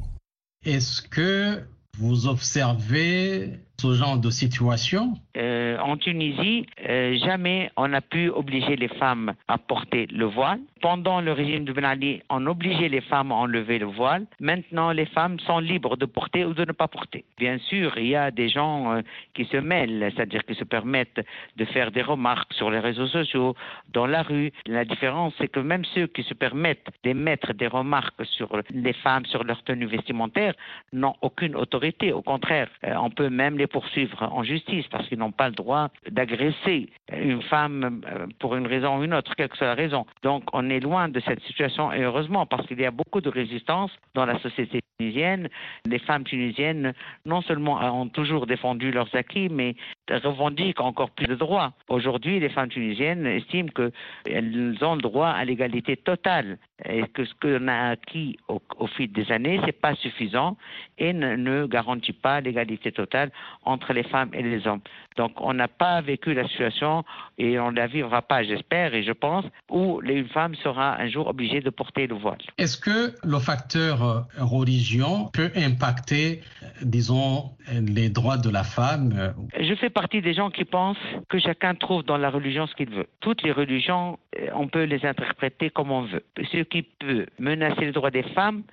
Est-ce 0.66 1.02
que 1.02 1.68
vous 1.98 2.28
observez 2.28 3.60
ce 3.80 3.94
genre 3.94 4.18
de 4.18 4.30
situation? 4.30 5.14
Euh, 5.38 5.78
En 5.80 5.96
Tunisie, 5.96 6.66
euh, 6.88 7.18
jamais 7.26 7.72
on 7.78 7.88
n'a 7.88 8.02
pu 8.02 8.30
obliger 8.30 8.76
les 8.76 8.90
femmes 8.90 9.34
à 9.48 9.58
porter 9.58 10.06
le 10.12 10.26
voile. 10.26 10.60
Pendant 10.82 11.22
le 11.22 11.32
régime 11.32 11.64
de 11.66 11.72
Ben 11.72 11.86
Ali, 11.86 12.22
on 12.30 12.46
obligeait 12.46 12.90
les 12.90 13.02
femmes 13.02 13.32
à 13.32 13.36
enlever 13.36 13.80
le 13.80 13.86
voile. 13.86 14.26
Maintenant, 14.40 14.92
les 14.92 15.06
femmes 15.06 15.40
sont 15.40 15.60
libres 15.60 15.96
de 15.96 16.06
porter 16.06 16.44
ou 16.46 16.54
de 16.54 16.66
ne 16.66 16.74
pas 16.74 16.88
porter. 16.88 17.24
Bien 17.38 17.58
sûr, 17.70 17.98
il 17.98 18.08
y 18.08 18.16
a 18.16 18.32
des 18.32 18.50
gens 18.50 18.92
euh, 18.92 19.02
qui 19.34 19.46
se 19.46 19.58
mêlent, 19.58 20.12
c'est-à-dire 20.14 20.44
qui 20.46 20.56
se 20.56 20.66
permettent 20.66 21.22
de 21.56 21.66
faire 21.66 21.92
des 21.92 22.02
remarques 22.02 22.54
sur 22.54 22.70
les 22.70 22.80
réseaux 22.80 23.08
sociaux, 23.08 23.56
dans 23.94 24.08
la 24.08 24.24
rue. 24.24 24.52
La 24.66 24.84
différence, 24.84 25.34
c'est 25.38 25.48
que 25.48 25.62
même 25.62 25.86
ceux 25.94 26.08
qui 26.08 26.24
se 26.24 26.34
permettent 26.34 26.90
d'émettre 27.04 27.54
des 27.54 27.68
remarques 27.68 28.26
sur 28.26 28.50
les 28.72 28.94
femmes, 29.06 29.26
sur 29.26 29.44
leur 29.46 29.64
tenue 29.64 29.86
vestimentaire, 29.86 30.54
n'ont 30.92 31.16
aucune 31.22 31.56
autorité. 31.56 32.12
Au 32.12 32.22
contraire, 32.22 32.70
on 32.84 33.10
peut 33.10 33.30
même 33.30 33.58
les 33.58 33.69
poursuivre 33.70 34.24
en 34.24 34.44
justice 34.44 34.86
parce 34.88 35.08
qu'ils 35.08 35.20
n'ont 35.20 35.32
pas 35.32 35.50
le 35.50 35.56
droit 35.56 35.90
d'agresser 36.10 36.90
une 37.12 37.42
femme 37.44 38.02
euh, 38.06 38.28
pour 38.40 38.56
une 38.56 38.68
raison 38.68 38.98
ou 38.98 39.04
une 39.04 39.14
autre, 39.14 39.34
quelle 39.36 39.50
que 39.50 39.58
soit 39.58 39.68
la 39.68 39.76
raison. 39.76 40.06
Donc 40.24 40.44
on 40.54 40.70
est 40.70 40.80
loin 40.80 41.10
de 41.10 41.20
cette 41.22 41.42
situation 41.44 41.92
et 41.92 42.02
heureusement 42.02 42.46
parce 42.46 42.66
qu'il 42.68 42.80
y 42.80 42.86
a 42.86 42.92
beaucoup 42.92 43.22
de 43.22 43.30
résistance 43.30 43.92
dans 44.14 44.26
la 44.26 44.40
société 44.40 44.82
tunisienne. 44.98 45.50
Les 45.86 46.00
femmes 46.00 46.24
tunisiennes 46.24 46.94
non 47.26 47.42
seulement 47.42 47.80
ont 48.00 48.10
toujours 48.10 48.48
défendu 48.48 48.92
leurs 48.92 49.14
acquis, 49.16 49.50
mais 49.50 49.76
revendiquent 50.10 50.82
encore 50.82 51.12
plus 51.12 51.28
de 51.28 51.36
droits. 51.36 51.74
Aujourd'hui, 51.88 52.40
les 52.40 52.50
femmes 52.50 52.70
tunisiennes 52.70 53.26
estiment 53.26 53.70
qu'elles 53.70 54.78
ont 54.82 54.96
le 54.96 55.02
droit 55.02 55.30
à 55.30 55.46
l'égalité 55.46 55.96
totale 55.98 56.58
et 56.86 57.04
que 57.14 57.26
ce 57.26 57.34
qu'on 57.42 57.68
a 57.68 57.92
acquis 57.92 58.38
au, 58.48 58.88
fil 58.88 59.12
des 59.12 59.32
années, 59.32 59.60
c'est 59.66 59.80
pas 59.80 59.96
suffisant 59.96 60.58
et 60.98 61.14
ne, 61.14 61.36
ne 61.36 61.66
garantit 61.66 62.14
pas 62.14 62.42
l'égalité 62.42 62.92
totale 62.92 63.32
entre 63.64 63.94
les 63.94 64.04
femmes 64.04 64.30
et 64.34 64.42
les 64.42 64.68
hommes. 64.68 64.82
Donc, 65.18 65.34
on 65.42 65.54
n'a 65.54 65.68
pas 65.68 66.02
vécu 66.02 66.34
la 66.34 66.48
situation 66.48 67.04
et 67.38 67.60
on 67.60 67.72
ne 67.72 67.78
la 67.78 67.88
vivra 67.88 68.22
pas, 68.22 68.44
j'espère 68.44 68.94
et 68.94 69.04
je 69.04 69.12
pense, 69.12 69.46
où 69.70 70.02
une 70.02 70.28
femme 70.30 70.56
sera 70.56 70.96
un 71.00 71.10
jour 71.10 71.28
obligée 71.28 71.62
de 71.62 71.70
porter 71.70 72.08
le 72.08 72.16
voile. 72.16 72.38
Est-ce 72.58 72.78
que 72.78 73.14
le 73.24 73.40
facteur 73.40 74.04
euh, 74.04 74.22
religion 74.40 75.30
peut 75.34 75.52
impacter, 75.56 76.42
euh, 76.64 76.68
disons, 76.82 77.52
les 77.72 78.10
droits 78.10 78.38
de 78.38 78.50
la 78.50 78.64
femme 78.64 79.14
euh? 79.18 79.32
Je 79.60 79.76
fais 79.76 79.90
partie 79.90 80.22
des 80.22 80.34
gens 80.34 80.50
qui 80.50 80.66
pensent 80.66 80.98
que 81.30 81.40
chacun 81.40 81.76
trouve 81.76 82.04
dans 82.04 82.18
la 82.18 82.30
religion 82.30 82.68
ce 82.68 82.76
qu'il 82.76 82.90
veut. 82.90 83.08
Toutes 83.20 83.44
les 83.44 83.52
religions, 83.52 84.18
on 84.54 84.68
peut 84.68 84.84
les 84.84 85.06
interpréter 85.06 85.70
comme 85.70 85.92
on 85.92 86.04
veut. 86.04 86.24
Ce 86.38 86.64
qui 86.70 86.84
peut 86.84 87.26
menacer 87.40 87.86
les 87.86 87.92
droits 87.92 88.12
des 88.12 88.24
femmes, 88.24 88.64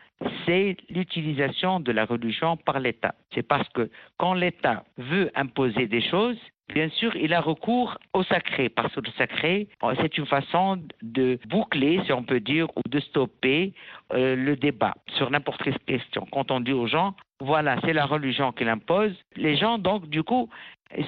c'est 0.44 0.76
l'utilisation 0.88 1.80
de 1.80 1.92
la 1.92 2.04
religion 2.04 2.56
par 2.56 2.80
l'État. 2.80 3.14
C'est 3.34 3.42
parce 3.46 3.68
que 3.70 3.90
quand 4.18 4.34
l'État 4.34 4.84
veut 4.96 5.30
imposer 5.34 5.86
des 5.86 6.02
choses, 6.02 6.38
Bien 6.68 6.88
sûr, 6.88 7.14
il 7.14 7.32
a 7.32 7.40
recours 7.40 7.96
au 8.12 8.24
sacré, 8.24 8.68
parce 8.68 8.92
que 8.92 9.00
le 9.00 9.10
sacré, 9.16 9.68
c'est 10.00 10.18
une 10.18 10.26
façon 10.26 10.82
de 11.00 11.38
boucler, 11.46 12.00
si 12.04 12.12
on 12.12 12.24
peut 12.24 12.40
dire, 12.40 12.66
ou 12.76 12.82
de 12.88 12.98
stopper 12.98 13.72
euh, 14.12 14.34
le 14.34 14.56
débat 14.56 14.94
sur 15.16 15.30
n'importe 15.30 15.62
quelle 15.62 15.78
question. 15.78 16.26
Quand 16.32 16.50
on 16.50 16.60
dit 16.60 16.72
aux 16.72 16.88
gens, 16.88 17.14
voilà, 17.40 17.78
c'est 17.84 17.92
la 17.92 18.04
religion 18.04 18.50
qui 18.50 18.64
l'impose, 18.64 19.14
les 19.36 19.56
gens, 19.56 19.78
donc, 19.78 20.08
du 20.08 20.24
coup, 20.24 20.50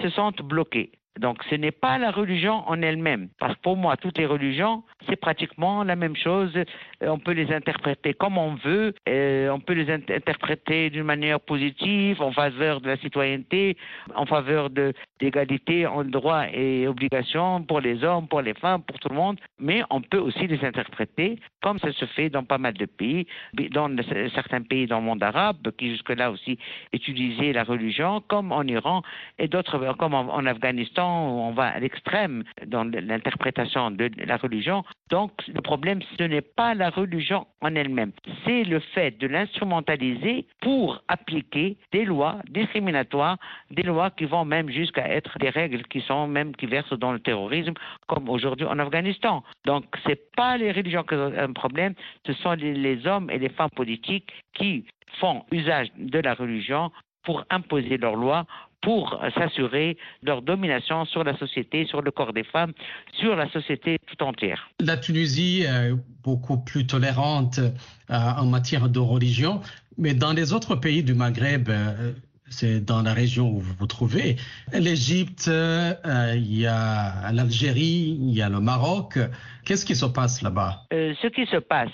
se 0.01 0.09
sentent 0.11 0.43
bloqués. 0.43 0.93
Donc 1.19 1.43
ce 1.51 1.57
n'est 1.57 1.73
pas 1.73 1.99
la 1.99 2.11
religion 2.11 2.63
en 2.69 2.81
elle-même, 2.81 3.29
parce 3.41 3.55
que 3.57 3.61
pour 3.61 3.77
moi, 3.77 3.97
toutes 3.97 4.19
les 4.19 4.27
religions, 4.27 4.85
c'est 5.09 5.17
pratiquement 5.17 5.83
la 5.83 5.97
même 5.97 6.15
chose. 6.15 6.53
Euh, 6.57 7.09
on 7.09 7.19
peut 7.19 7.33
les 7.33 7.53
interpréter 7.53 8.15
comme 8.15 8.39
on 8.39 8.55
veut, 8.55 8.95
euh, 9.09 9.51
on 9.51 9.59
peut 9.59 9.73
les 9.73 9.91
interpréter 9.91 10.91
d'une 10.91 11.05
manière 11.05 11.41
positive, 11.41 12.23
en 12.23 12.33
faveur 12.33 12.81
de 12.81 12.89
la 12.89 12.97
citoyenneté, 12.99 13.77
en 14.15 14.27
faveur 14.27 14.71
de 14.71 14.93
l'égalité 15.21 15.87
en 15.87 16.05
droits 16.05 16.47
et 16.53 16.87
obligations 16.87 17.63
pour 17.63 17.81
les 17.81 18.05
hommes, 18.05 18.29
pour 18.29 18.43
les 18.43 18.55
femmes, 18.55 18.83
pour 18.83 18.99
tout 19.01 19.09
le 19.09 19.17
monde, 19.17 19.41
mais 19.59 19.83
on 19.91 20.01
peut 20.01 20.19
aussi 20.19 20.47
les 20.47 20.65
interpréter 20.65 21.41
comme 21.63 21.81
ça 21.81 21.93
se 21.93 22.05
fait 22.05 22.31
dans 22.31 22.45
pas 22.45 22.59
mal 22.59 22.75
de 22.75 22.87
pays, 22.87 23.27
dans 23.73 23.91
certains 24.35 24.63
pays 24.63 24.87
dans 24.87 25.01
le 25.01 25.05
monde 25.05 25.23
arabe, 25.23 25.57
qui 25.77 25.91
jusque-là 25.91 26.31
aussi 26.31 26.59
utilisaient 26.93 27.53
la 27.53 27.65
religion, 27.65 28.23
comme 28.29 28.53
en 28.53 28.63
Iran 28.63 29.03
et 29.41 29.49
d'autres, 29.49 29.95
comme 29.99 30.15
en 30.15 30.47
Afghanistan 30.47 30.98
où 31.05 31.41
on 31.41 31.53
va 31.53 31.69
à 31.69 31.81
l'extrême 31.81 32.45
dans 32.67 32.85
l'interprétation 32.85 33.91
de 33.91 34.11
la 34.25 34.37
religion. 34.37 34.85
Donc, 35.11 35.33
le 35.47 35.61
problème, 35.61 36.01
ce 36.19 36.25
n'est 36.25 36.43
pas 36.43 36.75
la 36.75 36.91
religion 36.91 37.47
en 37.61 37.75
elle-même, 37.75 38.13
c'est 38.45 38.65
le 38.65 38.79
fait 38.81 39.19
de 39.19 39.27
l'instrumentaliser 39.27 40.47
pour 40.61 41.03
appliquer 41.09 41.77
des 41.93 42.05
lois 42.05 42.37
discriminatoires, 42.51 43.39
des 43.71 43.83
lois 43.83 44.11
qui 44.11 44.27
vont 44.27 44.45
même 44.45 44.69
jusqu'à 44.71 45.09
être 45.09 45.39
des 45.39 45.51
règles 45.51 45.83
qui 45.85 46.01
sont 46.03 46.27
même 46.27 46.55
qui 46.55 46.67
versent 46.67 46.99
dans 46.99 47.13
le 47.13 47.21
terrorisme, 47.21 47.75
comme 48.07 48.29
aujourd'hui 48.29 48.67
en 48.67 48.79
Afghanistan. 48.79 49.43
Donc, 49.65 49.85
ce 50.05 50.11
n'est 50.11 50.21
pas 50.37 50.57
les 50.57 50.73
religions 50.73 51.03
qui 51.03 51.15
ont 51.15 51.33
un 51.37 51.53
problème, 51.53 51.95
ce 52.27 52.33
sont 52.35 52.53
les 52.53 53.07
hommes 53.07 53.31
et 53.31 53.39
les 53.39 53.49
femmes 53.51 53.71
politiques 53.71 54.31
qui 54.55 54.85
font 55.21 55.45
usage 55.51 55.89
de 55.97 56.19
la 56.19 56.35
religion 56.35 56.91
pour 57.29 57.45
imposer 57.51 57.99
leurs 57.99 58.17
lois, 58.17 58.47
pour 58.81 59.21
s'assurer 59.35 59.99
leur 60.23 60.41
domination 60.41 61.05
sur 61.05 61.25
la 61.25 61.37
société, 61.37 61.85
sur 61.85 62.01
le 62.01 62.11
corps 62.11 62.33
des 62.33 62.43
femmes, 62.43 62.73
sur 63.21 63.37
la 63.37 63.47
société 63.51 63.99
tout 64.07 64.25
entière. 64.25 64.71
La 64.81 64.97
Tunisie 64.97 65.65
est 65.65 65.93
beaucoup 66.25 66.57
plus 66.57 66.87
tolérante 66.87 67.59
euh, 67.59 67.71
en 68.09 68.47
matière 68.47 68.89
de 68.89 68.99
religion, 68.99 69.61
mais 69.99 70.15
dans 70.15 70.33
les 70.33 70.55
autres 70.55 70.75
pays 70.75 71.03
du 71.03 71.13
Maghreb, 71.13 71.69
euh, 71.69 72.13
c'est 72.49 72.81
dans 72.83 73.03
la 73.03 73.13
région 73.13 73.51
où 73.51 73.59
vous 73.59 73.75
vous 73.79 73.87
trouvez. 73.87 74.37
L'Égypte, 74.73 75.49
euh, 75.49 76.33
il 76.35 76.61
y 76.61 76.67
a 76.67 77.31
l'Algérie, 77.31 78.17
il 78.23 78.35
y 78.35 78.41
a 78.41 78.49
le 78.49 78.61
Maroc. 78.61 79.19
Qu'est-ce 79.67 79.85
qui 79.85 79.97
se 79.97 80.07
passe 80.07 80.41
là-bas? 80.41 80.87
Ce 80.91 81.27
qui 81.27 81.45
se 81.45 81.59
passe, 81.59 81.91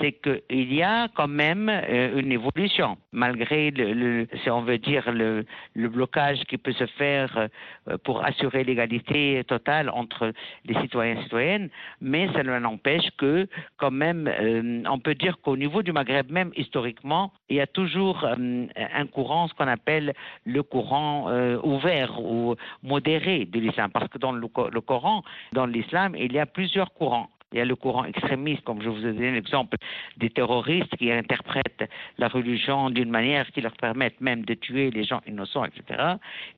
c'est 0.00 0.12
qu'il 0.12 0.72
y 0.72 0.82
a 0.82 1.08
quand 1.08 1.28
même 1.28 1.68
euh, 1.68 2.18
une 2.20 2.32
évolution, 2.32 2.96
malgré, 3.12 3.70
le, 3.70 4.26
on 4.46 4.62
veut 4.62 4.78
dire, 4.78 5.10
le, 5.12 5.44
blocage 5.74 6.40
qui 6.48 6.58
peut 6.58 6.72
se 6.72 6.86
faire 6.86 7.48
euh, 7.88 7.98
pour 8.04 8.24
assurer 8.24 8.64
l'égalité 8.64 9.42
totale 9.46 9.90
entre 9.90 10.32
les 10.64 10.80
citoyens 10.80 11.18
et 11.18 11.22
citoyennes, 11.22 11.70
mais 12.00 12.28
ça 12.32 12.42
n'empêche 12.42 13.10
que, 13.18 13.46
quand 13.76 13.90
même, 13.90 14.28
euh, 14.28 14.82
on 14.88 14.98
peut 14.98 15.14
dire 15.14 15.38
qu'au 15.42 15.56
niveau 15.56 15.82
du 15.82 15.92
Maghreb, 15.92 16.30
même 16.30 16.52
historiquement, 16.56 17.32
il 17.48 17.56
y 17.56 17.60
a 17.60 17.66
toujours 17.66 18.24
un 18.24 19.06
courant, 19.06 19.48
ce 19.48 19.54
qu'on 19.54 19.68
appelle 19.68 20.14
le 20.46 20.62
courant 20.62 21.30
ouvert 21.62 22.20
ou 22.20 22.56
modéré 22.82 23.44
de 23.44 23.60
l'islam, 23.60 23.90
parce 23.92 24.08
que 24.08 24.18
dans 24.18 24.32
le 24.32 24.80
Coran, 24.80 25.22
dans 25.52 25.66
l'islam, 25.66 26.14
il 26.18 26.32
y 26.32 26.38
a 26.38 26.46
plusieurs 26.46 26.92
courants. 26.94 27.28
Il 27.52 27.58
y 27.58 27.60
a 27.60 27.64
le 27.64 27.76
courant 27.76 28.04
extrémiste, 28.04 28.64
comme 28.64 28.82
je 28.82 28.88
vous 28.88 29.06
ai 29.06 29.12
donné 29.12 29.32
l'exemple 29.32 29.76
des 30.16 30.30
terroristes 30.30 30.94
qui 30.96 31.10
interprètent 31.10 31.88
la 32.18 32.28
religion 32.28 32.90
d'une 32.90 33.10
manière 33.10 33.46
qui 33.52 33.60
leur 33.60 33.76
permette 33.76 34.20
même 34.20 34.44
de 34.44 34.54
tuer 34.54 34.90
les 34.90 35.04
gens 35.04 35.20
innocents, 35.26 35.64
etc. 35.64 36.14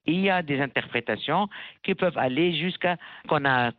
il 0.06 0.20
y 0.20 0.30
a 0.30 0.42
des 0.42 0.60
interprétations 0.60 1.48
qui 1.82 1.94
peuvent 1.94 2.18
aller 2.18 2.54
jusqu'à 2.54 2.96
qu'on 3.28 3.44
a 3.44 3.72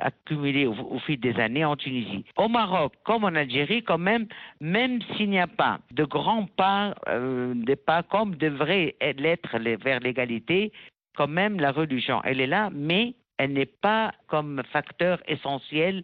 accumulé 0.00 0.66
au, 0.66 0.98
fil 1.00 1.18
des 1.20 1.38
années 1.40 1.64
en 1.64 1.76
Tunisie. 1.76 2.24
Au 2.36 2.48
Maroc, 2.48 2.94
comme 3.04 3.24
en 3.24 3.34
Algérie, 3.34 3.82
quand 3.82 3.98
même, 3.98 4.26
même 4.60 5.00
s'il 5.16 5.30
n'y 5.30 5.40
a 5.40 5.46
pas 5.46 5.78
de 5.92 6.04
grands 6.04 6.46
pas, 6.56 6.94
euh, 7.08 7.54
des 7.54 7.76
pas 7.76 8.02
comme 8.02 8.34
devrait 8.36 8.96
l'être 9.16 9.58
vers 9.58 10.00
l'égalité, 10.00 10.72
quand 11.16 11.28
même 11.28 11.58
la 11.58 11.72
religion, 11.72 12.20
elle 12.24 12.40
est 12.40 12.46
là, 12.46 12.70
mais 12.72 13.14
elle 13.38 13.52
n'est 13.52 13.66
pas 13.66 14.12
comme 14.26 14.62
facteur 14.72 15.20
essentiel 15.26 16.02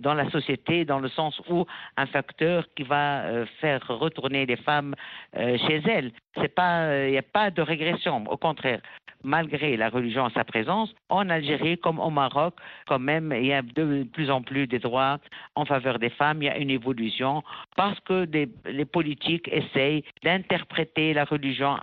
dans 0.00 0.14
la 0.14 0.28
société, 0.30 0.84
dans 0.84 0.98
le 0.98 1.08
sens 1.08 1.40
où 1.48 1.66
un 1.96 2.06
facteur 2.06 2.66
qui 2.76 2.82
va 2.82 3.22
euh, 3.22 3.46
faire 3.60 3.86
retourner 3.88 4.46
les 4.46 4.56
femmes 4.56 4.94
euh, 5.36 5.56
chez 5.58 5.82
elles. 5.88 6.12
Il 6.36 7.10
n'y 7.10 7.18
a 7.18 7.22
pas 7.22 7.50
de 7.50 7.62
régression. 7.62 8.24
Au 8.28 8.36
contraire, 8.36 8.80
malgré 9.24 9.76
la 9.76 9.88
religion 9.88 10.26
à 10.26 10.30
sa 10.30 10.44
présence, 10.44 10.94
en 11.08 11.28
Algérie 11.30 11.78
comme 11.78 11.98
au 11.98 12.10
Maroc, 12.10 12.54
quand 12.86 12.98
même, 12.98 13.32
il 13.36 13.46
y 13.46 13.52
a 13.52 13.62
de 13.62 14.04
plus 14.12 14.30
en 14.30 14.42
plus 14.42 14.66
des 14.66 14.78
droits 14.78 15.18
en 15.54 15.64
faveur 15.64 15.98
des 15.98 16.10
femmes. 16.10 16.42
Il 16.42 16.46
y 16.46 16.48
a 16.48 16.58
une 16.58 16.70
évolution 16.70 17.42
parce 17.76 17.98
que 18.00 18.26
les 18.66 18.84
politiques 18.84 19.48
essayent 19.50 20.04
d'interpréter 20.22 21.14
la 21.14 21.24
religion 21.24 21.78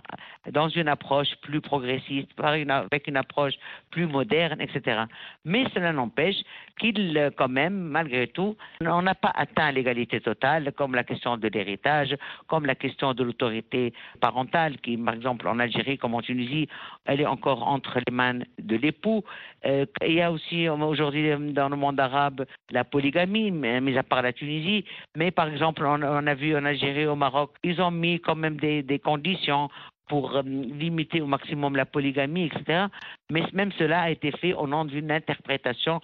dans 0.50 0.68
une 0.68 0.88
approche 0.88 1.34
plus 1.42 1.60
progressiste, 1.60 2.30
avec 2.38 3.06
une 3.08 3.16
approche 3.16 3.54
plus 3.90 4.06
moderne, 4.06 4.60
etc. 4.60 5.02
Mais 5.44 5.64
cela 5.74 5.92
n'empêche 5.92 6.36
qu'il, 6.78 7.30
quand 7.36 7.48
même, 7.48 7.74
malgré 8.02 8.26
tout, 8.28 8.56
on 8.80 9.02
n'a 9.02 9.14
pas 9.14 9.32
atteint 9.34 9.70
l'égalité 9.70 10.20
totale, 10.20 10.72
comme 10.72 10.94
la 10.94 11.04
question 11.04 11.36
de 11.36 11.48
l'héritage, 11.48 12.16
comme 12.48 12.66
la 12.66 12.74
question 12.74 13.14
de 13.14 13.22
l'autorité 13.22 13.92
parentale, 14.20 14.78
qui, 14.78 14.96
par 14.96 15.14
exemple, 15.14 15.46
en 15.46 15.58
Algérie 15.58 15.98
comme 15.98 16.14
en 16.14 16.22
Tunisie, 16.22 16.68
elle 17.04 17.20
est 17.20 17.26
encore 17.26 17.66
entre 17.66 17.98
les 18.04 18.12
mains 18.12 18.40
de 18.58 18.76
l'époux. 18.76 19.22
Euh, 19.66 19.86
il 20.04 20.14
y 20.14 20.22
a 20.22 20.32
aussi 20.32 20.68
aujourd'hui 20.68 21.30
dans 21.52 21.68
le 21.68 21.76
monde 21.76 22.00
arabe 22.00 22.44
la 22.70 22.84
polygamie, 22.84 23.50
mis 23.50 23.98
à 23.98 24.02
part 24.02 24.22
la 24.22 24.32
Tunisie. 24.32 24.84
Mais 25.16 25.30
par 25.30 25.48
exemple, 25.48 25.84
on, 25.84 26.26
a 26.26 26.34
vu 26.34 26.56
en 26.56 26.64
Algérie, 26.64 27.06
au 27.06 27.16
Maroc, 27.16 27.50
ils 27.62 27.80
ont 27.80 27.90
mis 27.90 28.20
quand 28.20 28.34
même 28.34 28.56
des, 28.56 29.00
conditions 29.04 29.68
pour 30.08 30.36
euh, 30.36 30.42
limiter 30.42 31.20
au 31.20 31.26
maximum 31.26 31.76
la 31.76 31.86
polygamie, 31.86 32.46
etc. 32.46 32.86
Mais 33.30 33.44
même 33.52 33.72
cela 33.72 34.02
a 34.02 34.10
été 34.10 34.30
fait 34.32 34.52
au 34.54 34.66
nom 34.66 34.84
d'une 34.84 35.10
interprétation 35.10 36.00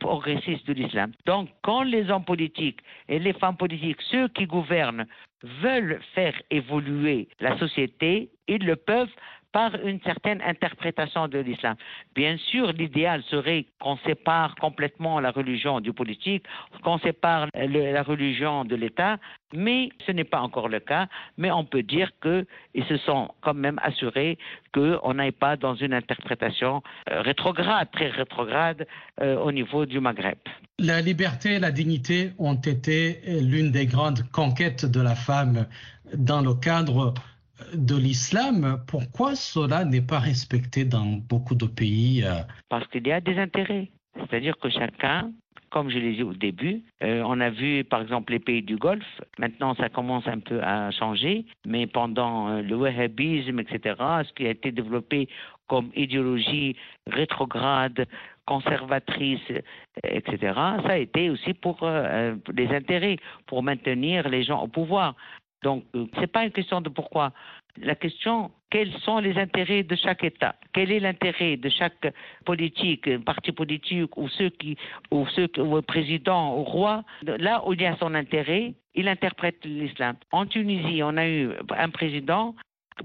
progressiste 0.00 0.66
de 0.66 0.72
l'islam. 0.72 1.12
Donc, 1.26 1.48
quand 1.62 1.82
les 1.82 2.10
hommes 2.10 2.24
politiques 2.24 2.80
et 3.08 3.18
les 3.18 3.32
femmes 3.32 3.56
politiques, 3.56 4.00
ceux 4.10 4.28
qui 4.28 4.46
gouvernent, 4.46 5.06
veulent 5.62 6.00
faire 6.14 6.34
évoluer 6.50 7.28
la 7.40 7.58
société, 7.58 8.30
ils 8.48 8.64
le 8.64 8.76
peuvent 8.76 9.14
par 9.56 9.74
une 9.86 10.02
certaine 10.02 10.42
interprétation 10.42 11.28
de 11.28 11.38
l'islam. 11.38 11.76
Bien 12.14 12.36
sûr, 12.36 12.72
l'idéal 12.72 13.22
serait 13.30 13.64
qu'on 13.80 13.96
sépare 14.04 14.54
complètement 14.56 15.18
la 15.18 15.30
religion 15.30 15.80
du 15.80 15.94
politique, 15.94 16.44
qu'on 16.84 16.98
sépare 16.98 17.48
la 17.54 18.02
religion 18.02 18.66
de 18.66 18.76
l'État, 18.76 19.16
mais 19.54 19.88
ce 20.04 20.12
n'est 20.12 20.30
pas 20.34 20.40
encore 20.40 20.68
le 20.68 20.80
cas. 20.80 21.06
Mais 21.38 21.50
on 21.50 21.64
peut 21.64 21.82
dire 21.82 22.10
qu'ils 22.20 22.84
se 22.86 22.98
sont 22.98 23.30
quand 23.40 23.54
même 23.54 23.80
assurés 23.82 24.36
qu'on 24.74 25.14
n'aille 25.14 25.38
pas 25.46 25.56
dans 25.56 25.74
une 25.74 25.94
interprétation 25.94 26.82
euh, 27.10 27.22
rétrograde, 27.22 27.88
très 27.92 28.10
rétrograde 28.10 28.86
euh, 29.22 29.38
au 29.38 29.52
niveau 29.52 29.86
du 29.86 30.00
Maghreb. 30.00 30.36
La 30.78 31.00
liberté 31.00 31.54
et 31.54 31.58
la 31.58 31.70
dignité 31.70 32.32
ont 32.38 32.60
été 32.74 33.20
l'une 33.40 33.70
des 33.70 33.86
grandes 33.86 34.22
conquêtes 34.32 34.84
de 34.84 35.00
la 35.00 35.14
femme 35.14 35.66
dans 36.14 36.42
le 36.42 36.52
cadre 36.52 37.14
de 37.74 37.96
l'islam, 37.96 38.78
pourquoi 38.86 39.34
cela 39.34 39.84
n'est 39.84 40.06
pas 40.06 40.18
respecté 40.18 40.84
dans 40.84 41.06
beaucoup 41.28 41.54
de 41.54 41.66
pays 41.66 42.22
euh? 42.24 42.42
Parce 42.68 42.86
qu'il 42.88 43.06
y 43.06 43.12
a 43.12 43.20
des 43.20 43.38
intérêts. 43.38 43.88
C'est-à-dire 44.16 44.56
que 44.58 44.70
chacun, 44.70 45.32
comme 45.70 45.90
je 45.90 45.98
l'ai 45.98 46.14
dit 46.14 46.22
au 46.22 46.32
début, 46.32 46.82
euh, 47.02 47.22
on 47.26 47.40
a 47.40 47.50
vu 47.50 47.84
par 47.84 48.02
exemple 48.02 48.32
les 48.32 48.38
pays 48.38 48.62
du 48.62 48.76
Golfe, 48.76 49.20
maintenant 49.38 49.74
ça 49.74 49.88
commence 49.88 50.26
un 50.26 50.38
peu 50.38 50.62
à 50.62 50.90
changer, 50.90 51.44
mais 51.66 51.86
pendant 51.86 52.48
euh, 52.48 52.62
le 52.62 52.76
wahhabisme, 52.76 53.60
etc., 53.60 53.94
ce 54.26 54.32
qui 54.34 54.46
a 54.46 54.50
été 54.50 54.72
développé 54.72 55.28
comme 55.68 55.90
idéologie 55.96 56.76
rétrograde, 57.06 58.06
conservatrice, 58.46 59.40
etc., 60.04 60.38
ça 60.54 60.90
a 60.90 60.98
été 60.98 61.28
aussi 61.30 61.52
pour 61.54 61.78
les 62.54 62.68
intérêts, 62.68 63.16
pour 63.46 63.64
maintenir 63.64 64.28
les 64.28 64.44
gens 64.44 64.62
au 64.62 64.68
pouvoir. 64.68 65.16
Donc, 65.66 65.82
euh, 65.96 66.06
ce 66.14 66.20
n'est 66.20 66.28
pas 66.28 66.44
une 66.44 66.52
question 66.52 66.80
de 66.80 66.88
pourquoi. 66.88 67.32
La 67.82 67.96
question, 67.96 68.52
quels 68.70 68.92
sont 69.00 69.18
les 69.18 69.36
intérêts 69.36 69.82
de 69.82 69.96
chaque 69.96 70.22
État? 70.22 70.54
Quel 70.72 70.92
est 70.92 71.00
l'intérêt 71.00 71.56
de 71.56 71.68
chaque 71.68 72.06
politique, 72.44 73.08
parti 73.24 73.50
politique 73.50 74.16
ou 74.16 74.28
ceux 74.28 74.50
qui, 74.50 74.76
ou 75.10 75.26
ceux, 75.34 75.48
ou 75.58 75.82
président, 75.82 76.56
ou 76.56 76.62
roi? 76.62 77.02
Là 77.22 77.66
où 77.66 77.72
il 77.72 77.82
y 77.82 77.86
a 77.86 77.96
son 77.96 78.14
intérêt, 78.14 78.74
il 78.94 79.08
interprète 79.08 79.64
l'islam. 79.64 80.14
En 80.30 80.46
Tunisie, 80.46 81.02
on 81.02 81.16
a 81.16 81.26
eu 81.26 81.50
un 81.76 81.90
président 81.90 82.54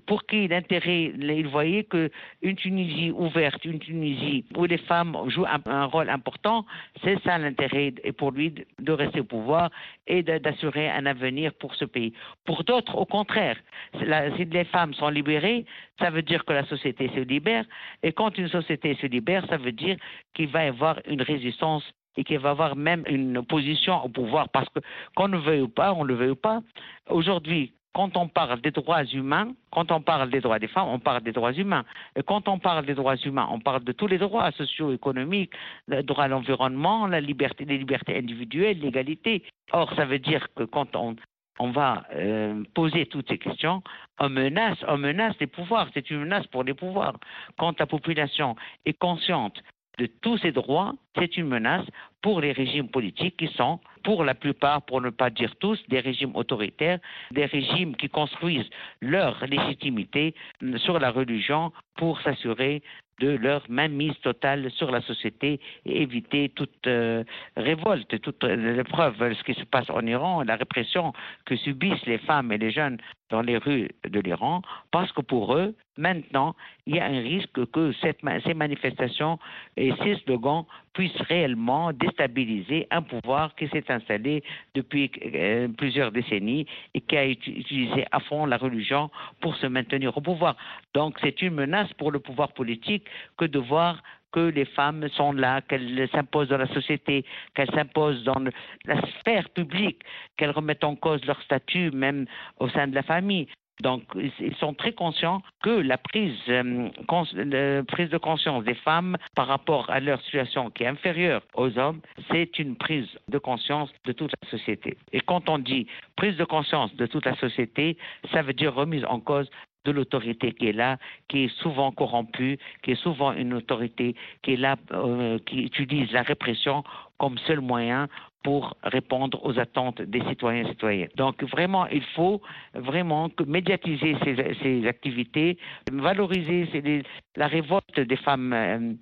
pour 0.06 0.25
qui 0.25 0.47
l'intérêt, 0.47 1.12
il 1.17 1.47
voyait 1.47 1.84
qu'une 1.84 2.56
Tunisie 2.56 3.12
ouverte, 3.12 3.63
une 3.65 3.80
Tunisie 3.80 4.45
où 4.56 4.65
les 4.65 4.77
femmes 4.77 5.17
jouent 5.27 5.45
un, 5.45 5.86
rôle 5.86 6.10
important, 6.10 6.65
c'est 7.04 7.21
ça 7.23 7.38
l'intérêt 7.38 7.93
pour 8.17 8.32
lui 8.32 8.54
de 8.80 8.91
rester 8.91 9.19
au 9.19 9.25
pouvoir 9.25 9.69
et 10.08 10.23
d'assurer 10.23 10.89
un 10.89 11.06
avenir 11.06 11.54
pour 11.54 11.75
ce 11.75 11.86
pays. 11.86 12.13
Pour 12.45 12.63
d'autres, 12.63 12.95
au 12.95 13.06
contraire, 13.06 13.58
si 13.99 14.45
les 14.45 14.63
femmes 14.65 14.93
sont 14.93 15.10
libérées, 15.10 15.65
ça 15.99 16.10
veut 16.10 16.21
dire 16.21 16.45
que 16.45 16.54
la 16.54 16.65
société 16.65 17.10
se 17.13 17.19
libère, 17.19 17.65
et 18.01 18.13
quand 18.13 18.38
une 18.38 18.47
société 18.47 18.95
se 18.95 19.08
libère, 19.08 19.45
ça 19.47 19.58
veut 19.58 19.71
dire 19.73 19.97
qu'il 20.34 20.47
va 20.47 20.65
y 20.65 20.67
avoir 20.67 20.99
une 21.08 21.21
résistance 21.21 21.84
et 22.17 22.23
qu'il 22.23 22.39
va 22.39 22.49
y 22.49 22.51
avoir 22.51 22.75
même 22.75 23.04
une 23.08 23.38
opposition 23.38 24.04
au 24.04 24.10
pouvoir, 24.10 24.49
parce 24.49 24.69
que 24.69 24.80
qu'on 25.15 25.27
ne 25.27 25.38
veuille 25.38 25.67
pas, 25.67 25.93
on 25.93 26.04
ne 26.04 26.10
le 26.10 26.15
veuille 26.15 26.36
pas, 26.36 26.62
aujourd'hui, 27.10 27.73
quand 27.93 28.15
on 28.15 28.27
parle 28.27 28.62
des 28.62 28.71
droits 28.71 29.04
humains, 29.04 29.54
quand 29.71 29.91
on 29.91 30.01
parle 30.01 30.30
des 30.30 30.39
droits 30.39 30.60
des 30.60 30.67
femmes, 30.67 30.88
on 30.88 30.99
parle 30.99 31.21
des 31.23 31.32
droits 31.32 31.54
humains. 31.54 31.84
Et 32.15 32.23
quand 32.23 32.47
on 32.47 32.58
parle 32.58 32.86
des 32.86 32.93
droits 32.93 33.17
humains, 33.17 33.47
on 33.51 33.60
parle 33.60 33.84
de 33.84 33.91
tous 33.91 34.08
les 34.08 34.17
droits 34.17 34.51
socio-économiques, 34.51 35.54
le 35.88 36.01
droit 36.04 36.25
à 36.25 36.27
l'environnement, 36.27 37.08
la 37.08 37.19
liberté, 37.19 37.65
les 37.65 37.77
libertés 37.77 38.17
individuelles, 38.17 38.80
l'égalité. 38.80 39.43
Or, 39.73 39.93
ça 39.95 40.06
veut 40.06 40.19
dire 40.19 40.47
que 40.56 40.63
quand 40.63 40.95
on, 40.95 41.15
on 41.60 41.71
va 41.71 42.06
euh, 42.15 42.63
poser 42.73 43.06
toutes 43.08 43.27
ces 43.27 43.38
questions, 43.38 43.84
on 44.19 44.30
menace, 44.30 44.77
on 44.88 44.97
menace 44.97 45.36
les 45.39 45.47
pouvoirs. 45.47 45.89
C'est 45.93 46.10
une 46.10 46.21
menace 46.21 46.47
pour 46.47 46.63
les 46.63 46.73
pouvoirs. 46.73 47.17
Quand 47.58 47.77
la 47.80 47.88
population 47.88 48.56
est 48.86 48.97
consciente 48.97 49.62
de 50.02 50.08
tous 50.22 50.40
ces 50.40 50.52
droits, 50.52 50.96
c'est 51.16 51.38
une 51.38 51.46
menace 51.48 51.86
pour 52.24 52.42
les 52.42 52.54
régimes 52.54 52.90
politiques 52.90 53.38
qui 53.38 53.48
sont, 53.50 53.80
pour 54.04 54.24
la 54.24 54.34
plupart, 54.34 54.82
pour 54.82 55.00
ne 55.00 55.12
pas 55.12 55.30
dire 55.30 55.56
tous, 55.60 55.80
des 55.90 56.00
régimes 56.00 56.36
autoritaires, 56.36 57.00
des 57.30 57.46
régimes 57.46 57.96
qui 57.96 58.10
construisent 58.10 58.70
leur 59.00 59.46
légitimité 59.46 60.34
sur 60.78 60.98
la 60.98 61.12
religion 61.12 61.72
pour 61.98 62.20
s'assurer 62.22 62.82
de 63.20 63.30
leur 63.30 63.62
mainmise 63.70 64.18
totale 64.22 64.72
sur 64.72 64.90
la 64.90 65.02
société 65.02 65.60
et 65.86 66.02
éviter 66.02 66.50
toute 66.50 66.88
euh, 66.88 67.24
révolte, 67.56 68.20
toute 68.22 68.44
l'épreuve, 68.44 69.16
ce 69.36 69.44
qui 69.44 69.54
se 69.54 69.66
passe 69.66 69.90
en 69.92 70.04
Iran, 70.08 70.42
la 70.42 70.56
répression 70.56 71.14
que 71.46 71.56
subissent 71.56 72.08
les 72.08 72.18
femmes 72.18 72.52
et 72.52 72.58
les 72.58 72.72
jeunes 72.72 72.98
dans 73.32 73.41
les 73.41 73.58
rues 73.58 73.89
de 74.08 74.20
l'Iran, 74.20 74.62
parce 74.91 75.12
que 75.13 75.22
pour 75.22 75.56
eux, 75.56 75.74
maintenant, 75.98 76.56
il 76.86 76.96
y 76.98 77.00
a 77.00 77.06
un 77.06 77.22
risque 77.22 77.65
que 77.72 77.91
ces 78.02 78.54
manifestations 78.54 79.39
et 79.78 79.94
ces 80.04 80.15
slogans 80.24 80.65
puissent 80.94 81.22
réellement 81.22 81.94
déstabiliser 81.94 82.88
un 82.91 83.02
pouvoir 83.02 83.56
qui 83.56 83.67
s'est 83.70 83.89
installé 83.89 84.44
depuis 84.76 85.10
euh, 85.34 85.70
plusieurs 85.70 86.12
décennies 86.12 86.65
et 86.94 87.02
qui 87.02 87.17
a 87.17 87.26
utilisé 87.26 88.06
à 88.12 88.20
fond 88.20 88.46
la 88.46 88.58
religion 88.58 89.10
pour 89.39 89.56
se 89.56 89.67
maintenir 89.67 90.15
au 90.17 90.22
pouvoir. 90.22 90.56
Donc 90.94 91.17
c'est 91.22 91.41
une 91.41 91.56
menace 91.56 91.91
pour 91.94 92.12
le 92.12 92.20
pouvoir 92.20 92.52
politique 92.52 93.06
que 93.38 93.46
de 93.46 93.60
voir 93.60 94.04
que 94.32 94.39
les 94.39 94.65
femmes 94.65 95.08
sont 95.10 95.34
là, 95.34 95.62
qu'elles 95.62 96.10
s'imposent 96.12 96.50
dans 96.50 96.58
la 96.58 96.74
société, 96.74 97.26
qu'elles 97.56 97.72
s'imposent 97.72 98.24
dans 98.24 98.44
la 98.86 99.02
sphère 99.20 99.50
publique, 99.50 100.02
qu'elles 100.38 100.52
remettent 100.52 100.84
en 100.84 100.96
cause 100.96 101.24
leur 101.26 101.41
statut 101.41 101.91
même 101.91 102.26
au 102.60 102.70
sein 102.70 102.88
de 102.88 102.96
la 102.96 103.04
famille. 103.04 103.48
Donc, 103.82 104.04
ils 104.15 104.56
sont 104.58 104.74
très 104.74 104.94
conscients 104.94 105.41
que 105.63 105.70
la 105.70 105.98
prise, 105.98 106.38
euh, 106.50 107.84
prise 107.84 108.10
de 108.10 108.17
conscience 108.17 108.63
des 108.63 108.76
femmes 108.76 109.17
par 109.36 109.48
rapport 109.48 109.89
à 109.89 110.00
leur 110.00 110.22
situation 110.22 110.70
qui 110.70 110.84
est 110.84 110.88
inférieure 110.88 111.41
aux 111.56 111.78
hommes, 111.80 112.02
c'est 112.32 112.60
une 112.60 112.76
prise 112.76 113.08
de 113.28 113.39
conscience 113.39 113.89
de 114.06 114.12
toute 114.12 114.32
la 114.44 114.50
société. 114.50 114.98
Et 115.13 115.22
quand 115.22 115.50
on 115.50 115.58
dit 115.58 115.88
prise 116.15 116.38
de 116.38 116.46
conscience 116.46 116.96
de 116.96 117.08
toute 117.08 117.26
la 117.26 117.36
société, 117.38 117.98
ça 118.32 118.44
veut 118.44 118.54
dire 118.54 118.74
remise 118.74 119.06
en 119.06 119.20
cause 119.20 119.50
de 119.86 119.91
l'autorité 119.91 120.52
qui 120.52 120.67
est 120.67 120.74
là, 120.74 120.98
qui 121.28 121.46
est 121.46 121.56
souvent 121.62 121.91
corrompue, 121.91 122.58
qui 122.84 122.91
est 122.91 123.02
souvent 123.02 123.34
une 123.34 123.54
autorité 123.54 124.15
qui 124.44 124.54
est 124.54 124.58
là, 124.58 124.76
euh, 124.91 125.39
qui 125.46 125.63
utilise 125.63 126.12
la 126.12 126.22
répression 126.22 126.84
comme 127.17 127.38
seul 127.39 127.62
moyen 127.62 128.08
pour 128.44 128.76
répondre 128.84 129.39
aux 129.46 129.60
attentes 129.60 130.02
des 130.02 130.22
citoyens 130.28 130.65
et 130.65 130.70
citoyennes. 130.70 131.10
Donc 131.15 131.44
vraiment, 131.44 131.86
il 131.88 132.04
faut 132.15 132.41
vraiment 132.74 133.30
médiatiser 133.46 134.15
ces, 134.24 134.88
activités, 134.88 135.58
valoriser 135.91 137.04
la 137.36 137.48
révolte 137.48 138.00
des 138.00 138.15
femmes 138.15 138.54
euh, 138.54 138.94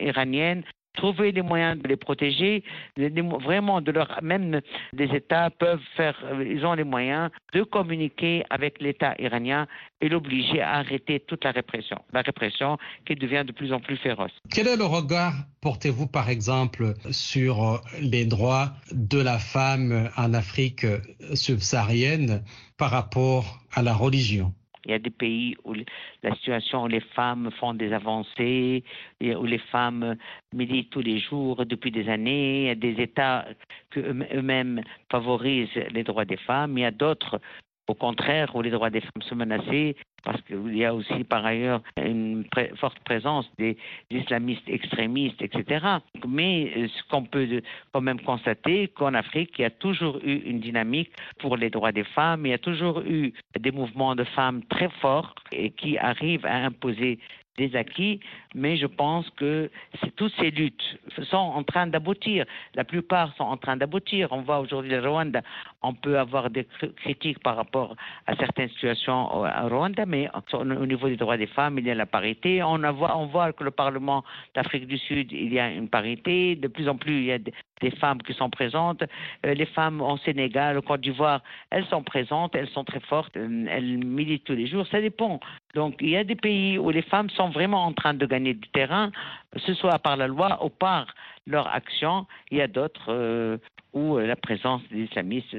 iraniennes, 0.00 0.62
trouver 0.94 1.32
les 1.32 1.42
moyens 1.42 1.80
de 1.80 1.88
les 1.88 1.96
protéger, 1.96 2.62
vraiment 2.96 3.80
de 3.80 3.92
leur, 3.92 4.18
même 4.22 4.60
des 4.92 5.10
États 5.14 5.50
peuvent 5.50 5.80
faire, 5.96 6.16
ils 6.40 6.64
ont 6.64 6.74
les 6.74 6.84
moyens 6.84 7.30
de 7.52 7.62
communiquer 7.62 8.44
avec 8.50 8.80
l'État 8.80 9.14
iranien 9.18 9.66
et 10.00 10.08
l'obliger 10.08 10.60
à 10.60 10.74
arrêter 10.74 11.20
toute 11.20 11.44
la 11.44 11.52
répression, 11.52 11.98
la 12.12 12.22
répression 12.22 12.78
qui 13.06 13.14
devient 13.14 13.44
de 13.46 13.52
plus 13.52 13.72
en 13.72 13.80
plus 13.80 13.96
féroce. 13.96 14.32
Quel 14.50 14.68
est 14.68 14.76
le 14.76 14.84
regard 14.84 15.34
portez-vous 15.60 16.08
par 16.08 16.28
exemple 16.28 16.94
sur 17.10 17.80
les 18.00 18.26
droits 18.26 18.72
de 18.92 19.20
la 19.20 19.38
femme 19.38 20.10
en 20.16 20.34
Afrique 20.34 20.86
subsaharienne 21.34 22.42
par 22.76 22.90
rapport 22.90 23.60
à 23.72 23.82
la 23.82 23.94
religion? 23.94 24.52
Il 24.84 24.90
y 24.90 24.94
a 24.94 24.98
des 24.98 25.10
pays 25.10 25.56
où 25.64 25.74
la 26.22 26.34
situation 26.34 26.84
où 26.84 26.88
les 26.88 27.00
femmes 27.00 27.50
font 27.58 27.74
des 27.74 27.92
avancées, 27.92 28.82
où 29.20 29.44
les 29.44 29.58
femmes 29.58 30.16
militent 30.52 30.90
tous 30.90 31.02
les 31.02 31.18
jours 31.20 31.64
depuis 31.66 31.90
des 31.90 32.08
années. 32.08 32.62
Il 32.62 32.66
y 32.66 32.70
a 32.70 32.74
des 32.74 33.00
États 33.00 33.46
qui 33.92 34.00
eux-mêmes 34.00 34.82
favorisent 35.10 35.68
les 35.90 36.02
droits 36.02 36.24
des 36.24 36.36
femmes. 36.36 36.78
Il 36.78 36.82
y 36.82 36.84
a 36.84 36.90
d'autres 36.90 37.40
au 37.88 37.94
contraire, 37.94 38.54
où 38.54 38.62
les 38.62 38.70
droits 38.70 38.90
des 38.90 39.00
femmes 39.00 39.22
sont 39.22 39.36
menacés, 39.36 39.96
parce 40.24 40.40
qu'il 40.42 40.76
y 40.76 40.84
a 40.84 40.94
aussi 40.94 41.24
par 41.24 41.44
ailleurs 41.44 41.82
une 41.96 42.44
forte 42.76 42.98
présence 43.00 43.50
des 43.58 43.76
islamistes 44.10 44.68
extrémistes, 44.68 45.42
etc. 45.42 45.84
Mais 46.26 46.72
euh, 46.76 46.88
ce 46.88 47.02
qu'on 47.08 47.24
peut 47.24 47.62
quand 47.92 48.00
même 48.00 48.20
constater, 48.20 48.88
qu'en 48.88 49.14
Afrique, 49.14 49.50
il 49.58 49.62
y 49.62 49.64
a 49.64 49.70
toujours 49.70 50.18
eu 50.24 50.36
une 50.46 50.60
dynamique 50.60 51.10
pour 51.38 51.56
les 51.56 51.70
droits 51.70 51.92
des 51.92 52.04
femmes, 52.04 52.46
il 52.46 52.50
y 52.50 52.54
a 52.54 52.58
toujours 52.58 53.00
eu 53.00 53.32
des 53.58 53.72
mouvements 53.72 54.14
de 54.14 54.24
femmes 54.24 54.62
très 54.70 54.88
forts 55.00 55.34
et 55.50 55.70
qui 55.70 55.98
arrivent 55.98 56.46
à 56.46 56.64
imposer 56.66 57.18
des 57.58 57.76
acquis, 57.76 58.20
mais 58.54 58.76
je 58.76 58.86
pense 58.86 59.28
que 59.30 59.70
toutes 60.16 60.34
ces 60.38 60.50
luttes 60.50 60.98
sont 61.30 61.36
en 61.36 61.62
train 61.62 61.86
d'aboutir. 61.86 62.44
La 62.74 62.84
plupart 62.84 63.34
sont 63.36 63.44
en 63.44 63.56
train 63.56 63.76
d'aboutir. 63.76 64.28
On 64.30 64.42
voit 64.42 64.60
aujourd'hui 64.60 64.90
le 64.90 65.00
Rwanda, 65.00 65.42
on 65.82 65.94
peut 65.94 66.18
avoir 66.18 66.50
des 66.50 66.66
critiques 66.96 67.40
par 67.40 67.56
rapport 67.56 67.96
à 68.26 68.36
certaines 68.36 68.68
situations 68.70 69.34
au 69.34 69.42
Rwanda, 69.68 70.06
mais 70.06 70.28
au 70.52 70.86
niveau 70.86 71.08
des 71.08 71.16
droits 71.16 71.36
des 71.36 71.46
femmes, 71.46 71.78
il 71.78 71.86
y 71.86 71.90
a 71.90 71.94
la 71.94 72.06
parité. 72.06 72.62
On, 72.62 72.78
voit, 73.26 73.52
que 73.52 73.64
le 73.64 73.70
Parlement 73.70 74.24
d'Afrique 74.54 74.86
du 74.86 74.98
Sud, 74.98 75.32
il 75.32 75.52
y 75.52 75.58
a 75.58 75.70
une 75.70 75.88
parité. 75.88 76.56
De 76.56 76.68
plus 76.68 76.88
en 76.88 76.96
plus, 76.96 77.12
il 77.12 77.24
y 77.24 77.32
a 77.32 77.38
des 77.38 77.90
femmes 77.98 78.22
qui 78.22 78.32
sont 78.34 78.50
présentes. 78.50 79.02
Euh, 79.46 79.54
les 79.54 79.66
femmes 79.66 80.00
au 80.00 80.16
Sénégal, 80.18 80.78
au 80.78 80.82
Côte 80.82 81.00
d'Ivoire, 81.00 81.40
elles 81.70 81.84
sont 81.86 82.02
présentes, 82.02 82.54
elles 82.54 82.68
sont 82.68 82.84
très 82.84 83.00
fortes, 83.00 83.36
elles 83.36 83.98
militent 83.98 84.44
tous 84.44 84.54
les 84.54 84.66
jours. 84.66 84.86
Ça 84.86 85.00
dépend. 85.00 85.40
Donc, 85.74 85.96
il 86.00 86.10
y 86.10 86.16
a 86.16 86.24
des 86.24 86.36
pays 86.36 86.78
où 86.78 86.90
les 86.90 87.02
femmes 87.02 87.30
sont 87.30 87.50
vraiment 87.50 87.84
en 87.84 87.92
train 87.92 88.14
de 88.14 88.26
gagner 88.26 88.41
du 88.42 88.68
terrain, 88.70 89.10
ce 89.56 89.74
soit 89.74 89.98
par 89.98 90.16
la 90.16 90.26
loi 90.26 90.64
ou 90.64 90.68
par 90.68 91.06
leur 91.46 91.66
action. 91.72 92.26
Il 92.50 92.58
y 92.58 92.60
a 92.60 92.68
d'autres 92.68 93.06
euh, 93.08 93.58
où 93.92 94.16
euh, 94.16 94.26
la 94.26 94.36
présence 94.36 94.82
des 94.90 95.04
islamistes 95.04 95.54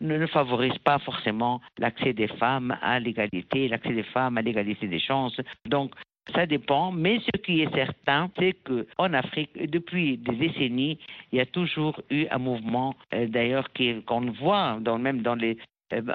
ne, 0.00 0.26
favorise 0.26 0.76
pas 0.78 0.98
forcément 0.98 1.60
l'accès 1.78 2.12
des 2.12 2.28
femmes 2.28 2.76
à 2.82 2.98
l'égalité, 2.98 3.68
l'accès 3.68 3.92
des 3.92 4.02
femmes 4.02 4.38
à 4.38 4.42
l'égalité 4.42 4.86
des 4.88 4.98
chances. 4.98 5.38
Donc, 5.66 5.92
ça 6.34 6.46
dépend, 6.46 6.92
mais 6.92 7.18
ce 7.20 7.40
qui 7.40 7.62
est 7.62 7.74
certain, 7.74 8.30
c'est 8.38 8.56
qu'en 8.64 9.12
Afrique, 9.12 9.50
depuis 9.70 10.18
des 10.18 10.36
décennies, 10.36 10.98
il 11.32 11.38
y 11.38 11.40
a 11.40 11.46
toujours 11.46 12.00
eu 12.10 12.26
un 12.30 12.38
mouvement, 12.38 12.94
euh, 13.12 13.26
d'ailleurs, 13.26 13.68
qu'on 14.06 14.30
voit 14.32 14.78
même 14.98 15.22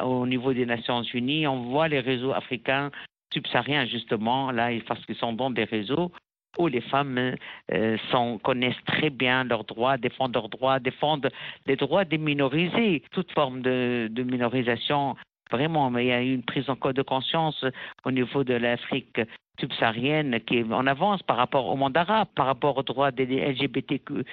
au 0.03 0.25
niveau 0.25 0.53
des 0.53 0.65
Nations 0.65 1.03
Unies, 1.03 1.45
on 1.45 1.69
voit 1.69 1.87
les 1.87 1.99
réseaux 1.99 2.31
africains 2.31 2.89
subsahariens, 3.33 3.85
justement, 3.85 4.51
là, 4.51 4.69
parce 4.87 5.05
qu'ils 5.05 5.15
sont 5.15 5.33
dans 5.33 5.49
des 5.49 5.65
réseaux 5.65 6.11
où 6.57 6.67
les 6.67 6.81
femmes 6.81 7.35
euh, 7.71 7.97
connaissent 8.43 8.83
très 8.85 9.09
bien 9.09 9.43
leurs 9.43 9.63
droits, 9.63 9.97
défendent 9.97 10.33
leurs 10.33 10.49
droits, 10.49 10.79
défendent 10.79 11.29
les 11.65 11.75
droits 11.75 12.05
des 12.05 12.17
minorisés, 12.17 13.03
toute 13.11 13.31
forme 13.31 13.61
de, 13.61 14.09
minorisation. 14.17 15.15
Vraiment, 15.51 15.89
mais 15.89 16.05
il 16.05 16.07
y 16.09 16.11
a 16.11 16.21
une 16.21 16.43
prise 16.43 16.69
en 16.69 16.75
de 16.75 17.01
conscience 17.01 17.63
au 18.03 18.11
niveau 18.11 18.43
de 18.43 18.55
l'Afrique 18.55 19.21
subsaharienne 19.59 20.39
qui 20.41 20.57
est 20.57 20.71
en 20.71 20.85
avance 20.85 21.23
par 21.23 21.37
rapport 21.37 21.67
au 21.67 21.75
monde 21.75 21.95
arabe, 21.95 22.27
par 22.35 22.47
rapport 22.47 22.77
aux 22.77 22.83
droits 22.83 23.11
des 23.11 23.25
LGBTQ+. 23.25 24.25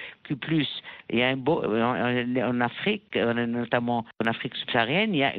En 1.13 2.61
Afrique, 2.61 3.15
notamment 3.15 4.05
en 4.21 4.27
Afrique 4.27 4.55
subsaharienne, 4.55 5.15
il 5.15 5.19
y 5.19 5.23
a 5.23 5.33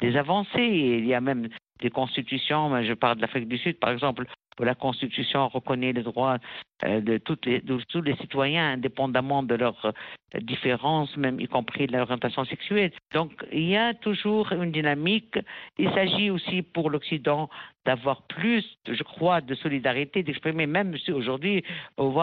des 0.00 0.16
avancées. 0.16 0.62
Il 0.62 1.06
y 1.06 1.12
a 1.12 1.20
même 1.20 1.48
des 1.80 1.90
constitutions, 1.90 2.82
je 2.82 2.92
parle 2.94 3.16
de 3.16 3.22
l'Afrique 3.22 3.48
du 3.48 3.58
Sud 3.58 3.78
par 3.78 3.90
exemple, 3.90 4.26
la 4.58 4.74
Constitution 4.74 5.48
reconnaît 5.48 5.92
les 5.92 6.02
droits 6.02 6.38
euh, 6.84 7.00
de, 7.00 7.18
tous 7.18 8.02
les 8.02 8.16
citoyens, 8.16 8.72
indépendamment 8.72 9.42
de 9.42 9.54
leurs 9.54 9.84
euh, 9.84 10.40
différences, 10.40 11.16
même 11.16 11.40
y 11.40 11.46
compris 11.46 11.86
de 11.86 11.92
l'orientation 11.96 12.44
sexuelle. 12.44 12.92
Donc 13.12 13.32
il 13.52 13.68
y 13.68 13.76
a 13.76 13.94
toujours 13.94 14.52
une 14.52 14.72
dynamique. 14.72 15.38
Il 15.78 15.90
s'agit 15.92 16.30
aussi 16.30 16.62
pour 16.62 16.90
l'Occident 16.90 17.48
d'avoir 17.86 18.22
plus, 18.22 18.64
je 18.86 19.02
crois, 19.02 19.40
de 19.40 19.54
solidarité, 19.54 20.22
d'exprimer, 20.22 20.66
même 20.66 20.96
si 20.98 21.12
aujourd'hui, 21.12 21.64
vous, 21.96 22.20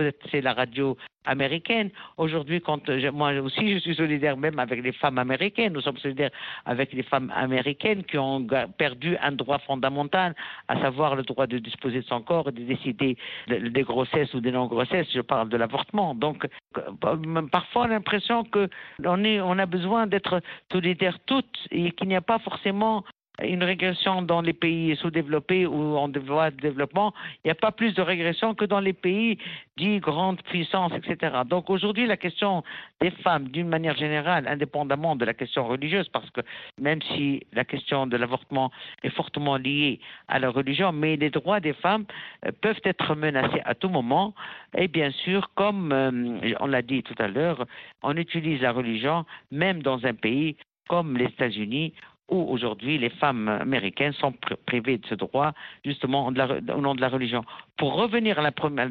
êtes, 0.00 0.32
la 0.32 0.54
radio 0.54 0.96
américaine. 1.24 1.90
Aujourd'hui, 2.16 2.60
quand 2.60 2.88
moi 3.12 3.32
aussi, 3.34 3.74
je 3.74 3.78
suis 3.78 3.94
solidaire 3.94 4.36
même 4.36 4.58
avec 4.58 4.82
les 4.82 4.92
femmes 4.92 5.18
américaines. 5.18 5.74
Nous 5.74 5.82
sommes 5.82 5.98
solidaires 5.98 6.30
avec 6.64 6.92
les 6.92 7.02
femmes 7.02 7.32
américaines 7.36 8.02
qui 8.04 8.18
ont 8.18 8.46
perdu 8.78 9.16
un 9.18 9.32
droit 9.32 9.58
fondamental, 9.58 10.34
à 10.68 10.80
savoir 10.80 11.16
le 11.16 11.22
droit 11.22 11.41
de 11.46 11.58
disposer 11.58 12.00
de 12.00 12.06
son 12.06 12.22
corps 12.22 12.48
et 12.48 12.52
de 12.52 12.62
décider 12.62 13.16
des 13.48 13.82
grossesses 13.82 14.32
ou 14.34 14.40
des 14.40 14.52
non-grossesses. 14.52 15.08
Je 15.12 15.20
parle 15.20 15.48
de 15.48 15.56
l'avortement. 15.56 16.14
Donc, 16.14 16.46
parfois, 17.50 17.82
on 17.82 17.84
a 17.84 17.88
l'impression 17.88 18.44
qu'on 18.44 18.68
on 19.04 19.58
a 19.58 19.66
besoin 19.66 20.06
d'être 20.06 20.40
solidaires 20.70 21.18
toutes 21.26 21.66
et 21.70 21.92
qu'il 21.92 22.08
n'y 22.08 22.16
a 22.16 22.20
pas 22.20 22.38
forcément 22.38 23.04
une 23.44 23.62
régression 23.62 24.22
dans 24.22 24.40
les 24.40 24.52
pays 24.52 24.96
sous-développés 24.96 25.66
ou 25.66 25.96
en 25.96 26.10
voie 26.26 26.50
de 26.50 26.56
développement, 26.56 27.12
il 27.44 27.48
n'y 27.48 27.50
a 27.50 27.54
pas 27.54 27.72
plus 27.72 27.94
de 27.94 28.02
régression 28.02 28.54
que 28.54 28.64
dans 28.64 28.80
les 28.80 28.92
pays 28.92 29.38
dits 29.76 29.98
grandes 29.98 30.42
puissances, 30.42 30.92
etc. 30.92 31.42
Donc 31.46 31.70
aujourd'hui, 31.70 32.06
la 32.06 32.16
question 32.16 32.62
des 33.00 33.10
femmes, 33.10 33.48
d'une 33.48 33.68
manière 33.68 33.96
générale, 33.96 34.46
indépendamment 34.46 35.16
de 35.16 35.24
la 35.24 35.34
question 35.34 35.66
religieuse, 35.66 36.08
parce 36.08 36.28
que 36.30 36.40
même 36.80 37.00
si 37.02 37.42
la 37.52 37.64
question 37.64 38.06
de 38.06 38.16
l'avortement 38.16 38.70
est 39.02 39.10
fortement 39.10 39.56
liée 39.56 40.00
à 40.28 40.38
la 40.38 40.50
religion, 40.50 40.92
mais 40.92 41.16
les 41.16 41.30
droits 41.30 41.60
des 41.60 41.72
femmes 41.72 42.04
euh, 42.46 42.50
peuvent 42.60 42.80
être 42.84 43.14
menacés 43.14 43.62
à 43.64 43.74
tout 43.74 43.88
moment. 43.88 44.34
Et 44.76 44.88
bien 44.88 45.10
sûr, 45.10 45.50
comme 45.54 45.92
euh, 45.92 46.52
on 46.60 46.66
l'a 46.66 46.82
dit 46.82 47.02
tout 47.02 47.14
à 47.18 47.28
l'heure, 47.28 47.66
on 48.02 48.16
utilise 48.16 48.60
la 48.60 48.72
religion 48.72 49.24
même 49.50 49.82
dans 49.82 50.04
un 50.06 50.14
pays 50.14 50.56
comme 50.88 51.16
les 51.16 51.26
États-Unis 51.26 51.94
où 52.32 52.46
aujourd'hui 52.48 52.98
les 52.98 53.10
femmes 53.10 53.48
américaines 53.48 54.14
sont 54.14 54.34
privées 54.66 54.98
de 54.98 55.06
ce 55.06 55.14
droit, 55.14 55.52
justement 55.84 56.26
au 56.26 56.30
nom 56.80 56.94
de 56.94 57.00
la 57.00 57.08
religion. 57.08 57.44
Pour 57.76 57.94
revenir 57.94 58.38
à 58.38 58.42
la 58.42 58.52
première, 58.52 58.88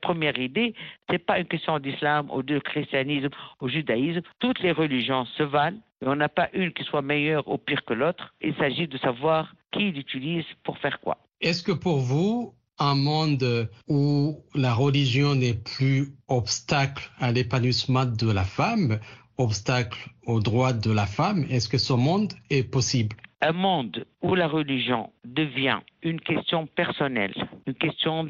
première 0.00 0.38
idée, 0.38 0.74
ce 1.08 1.12
n'est 1.12 1.18
pas 1.18 1.38
une 1.38 1.46
question 1.46 1.78
d'islam 1.78 2.28
ou 2.32 2.42
de 2.42 2.58
christianisme 2.58 3.30
ou 3.60 3.68
judaïsme. 3.68 4.20
Toutes 4.38 4.60
les 4.60 4.72
religions 4.72 5.24
se 5.24 5.42
valent 5.42 5.78
et 6.02 6.06
on 6.06 6.16
n'a 6.16 6.28
pas 6.28 6.48
une 6.52 6.72
qui 6.72 6.84
soit 6.84 7.02
meilleure 7.02 7.48
ou 7.48 7.56
pire 7.58 7.84
que 7.84 7.94
l'autre. 7.94 8.34
Il 8.40 8.54
s'agit 8.56 8.86
de 8.86 8.98
savoir 8.98 9.54
qui 9.72 9.90
l'utilise 9.90 10.44
pour 10.64 10.78
faire 10.78 11.00
quoi. 11.00 11.18
Est-ce 11.40 11.62
que 11.62 11.72
pour 11.72 11.98
vous, 11.98 12.54
un 12.78 12.94
monde 12.94 13.68
où 13.88 14.38
la 14.54 14.74
religion 14.74 15.34
n'est 15.34 15.54
plus 15.54 16.14
obstacle 16.28 17.10
à 17.18 17.32
l'épanouissement 17.32 18.06
de 18.06 18.30
la 18.30 18.44
femme, 18.44 18.98
obstacle 19.38 20.10
aux 20.26 20.40
droits 20.40 20.72
de 20.72 20.92
la 20.92 21.06
femme 21.06 21.44
Est-ce 21.50 21.68
que 21.68 21.78
ce 21.78 21.92
monde 21.92 22.32
est 22.50 22.64
possible? 22.64 23.16
Un 23.40 23.52
monde 23.52 24.04
où 24.20 24.34
la 24.34 24.48
religion 24.48 25.10
devient 25.24 25.78
une 26.02 26.20
question 26.20 26.66
personnelle, 26.66 27.34
une 27.68 27.74
question 27.74 28.28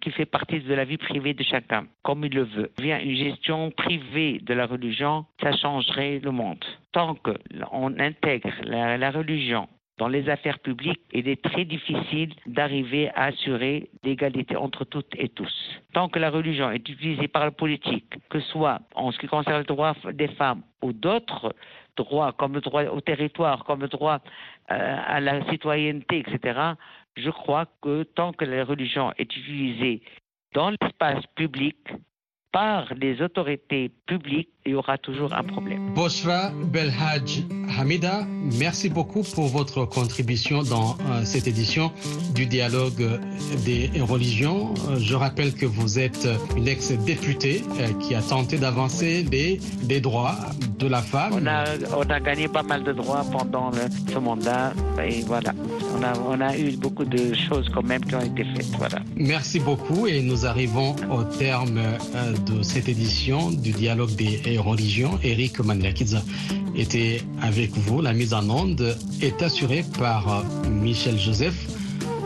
qui 0.00 0.10
fait 0.10 0.26
partie 0.26 0.58
de 0.58 0.74
la 0.74 0.84
vie 0.84 0.98
privée 0.98 1.34
de 1.34 1.44
chacun, 1.44 1.86
comme 2.02 2.24
il 2.24 2.34
le 2.34 2.42
veut, 2.42 2.72
devient 2.78 2.98
une 3.02 3.16
gestion 3.16 3.70
privée 3.70 4.40
de 4.42 4.52
la 4.52 4.66
religion, 4.66 5.24
ça 5.40 5.56
changerait 5.56 6.18
le 6.18 6.32
monde. 6.32 6.64
Tant 6.90 7.14
qu'on 7.14 7.98
intègre 8.00 8.50
la 8.64 9.10
religion 9.12 9.68
dans 10.00 10.08
les 10.08 10.30
affaires 10.30 10.58
publiques, 10.60 11.02
il 11.12 11.28
est 11.28 11.42
très 11.42 11.66
difficile 11.66 12.32
d'arriver 12.46 13.10
à 13.10 13.24
assurer 13.24 13.90
l'égalité 14.02 14.56
entre 14.56 14.86
toutes 14.86 15.12
et 15.18 15.28
tous. 15.28 15.54
Tant 15.92 16.08
que 16.08 16.18
la 16.18 16.30
religion 16.30 16.70
est 16.70 16.88
utilisée 16.88 17.28
par 17.28 17.44
la 17.44 17.50
politique, 17.50 18.14
que 18.30 18.40
ce 18.40 18.48
soit 18.48 18.80
en 18.94 19.12
ce 19.12 19.18
qui 19.18 19.26
concerne 19.26 19.58
le 19.58 19.64
droit 19.64 19.94
des 20.14 20.28
femmes 20.28 20.62
ou 20.80 20.94
d'autres 20.94 21.54
droits, 21.98 22.32
comme 22.32 22.54
le 22.54 22.62
droit 22.62 22.84
au 22.84 23.02
territoire, 23.02 23.62
comme 23.64 23.82
le 23.82 23.88
droit 23.88 24.20
euh, 24.70 24.96
à 25.06 25.20
la 25.20 25.44
citoyenneté, 25.50 26.20
etc., 26.20 26.58
je 27.16 27.28
crois 27.28 27.66
que 27.82 28.04
tant 28.04 28.32
que 28.32 28.46
la 28.46 28.64
religion 28.64 29.12
est 29.18 29.36
utilisée 29.36 30.00
dans 30.54 30.70
l'espace 30.70 31.26
public, 31.34 31.76
par 32.52 32.92
les 32.94 33.22
autorités 33.22 33.90
publiques, 34.06 34.48
il 34.66 34.72
y 34.72 34.74
aura 34.74 34.98
toujours 34.98 35.32
un 35.32 35.42
problème. 35.42 35.94
Boshra 35.94 36.50
Belhaj 36.50 37.44
Hamida, 37.78 38.26
merci 38.58 38.88
beaucoup 38.88 39.22
pour 39.22 39.46
votre 39.46 39.84
contribution 39.84 40.62
dans 40.62 40.96
euh, 41.00 41.24
cette 41.24 41.46
édition 41.46 41.92
du 42.34 42.46
dialogue 42.46 43.20
des 43.64 43.90
religions. 44.00 44.74
Euh, 44.88 44.98
je 44.98 45.14
rappelle 45.14 45.54
que 45.54 45.66
vous 45.66 45.98
êtes 45.98 46.28
une 46.56 46.68
ex-députée 46.68 47.62
euh, 47.80 47.92
qui 48.00 48.14
a 48.14 48.22
tenté 48.22 48.58
d'avancer 48.58 49.22
des, 49.22 49.60
des 49.82 50.00
droits 50.00 50.36
de 50.78 50.88
la 50.88 51.02
femme. 51.02 51.32
On 51.34 51.46
a, 51.46 51.64
on 51.96 52.10
a 52.10 52.20
gagné 52.20 52.48
pas 52.48 52.62
mal 52.62 52.82
de 52.82 52.92
droits 52.92 53.24
pendant 53.30 53.70
ce 53.72 54.18
mandat 54.18 54.72
et 55.02 55.22
voilà. 55.22 55.52
On 55.96 56.02
a, 56.02 56.12
on 56.28 56.40
a 56.40 56.56
eu 56.58 56.76
beaucoup 56.76 57.04
de 57.04 57.34
choses 57.34 57.68
quand 57.72 57.84
même 57.84 58.04
qui 58.04 58.14
ont 58.14 58.20
été 58.20 58.44
faites. 58.44 58.76
Voilà. 58.78 58.98
Merci 59.16 59.60
beaucoup 59.60 60.06
et 60.06 60.20
nous 60.22 60.46
arrivons 60.46 60.96
au 61.10 61.22
terme 61.24 61.80
de 62.46 62.62
cette 62.62 62.88
édition 62.88 63.50
du 63.50 63.72
dialogue 63.72 64.14
des 64.14 64.58
religions. 64.58 65.18
Eric 65.22 65.60
Manlakidza 65.60 66.22
était 66.74 67.22
avec 67.40 67.70
vous. 67.76 68.00
La 68.00 68.12
mise 68.12 68.34
en 68.34 68.48
onde 68.48 68.96
est 69.20 69.42
assurée 69.42 69.84
par 69.98 70.44
Michel 70.68 71.18
Joseph. 71.18 71.66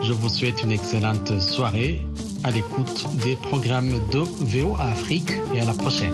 Je 0.03 0.13
vous 0.13 0.29
souhaite 0.29 0.63
une 0.63 0.71
excellente 0.71 1.39
soirée 1.39 2.01
à 2.43 2.51
l'écoute 2.51 3.05
des 3.23 3.35
programmes 3.35 3.99
de 4.11 4.19
VO 4.19 4.75
Afrique 4.79 5.31
et 5.53 5.61
à 5.61 5.65
la 5.65 5.73
prochaine. 5.73 6.13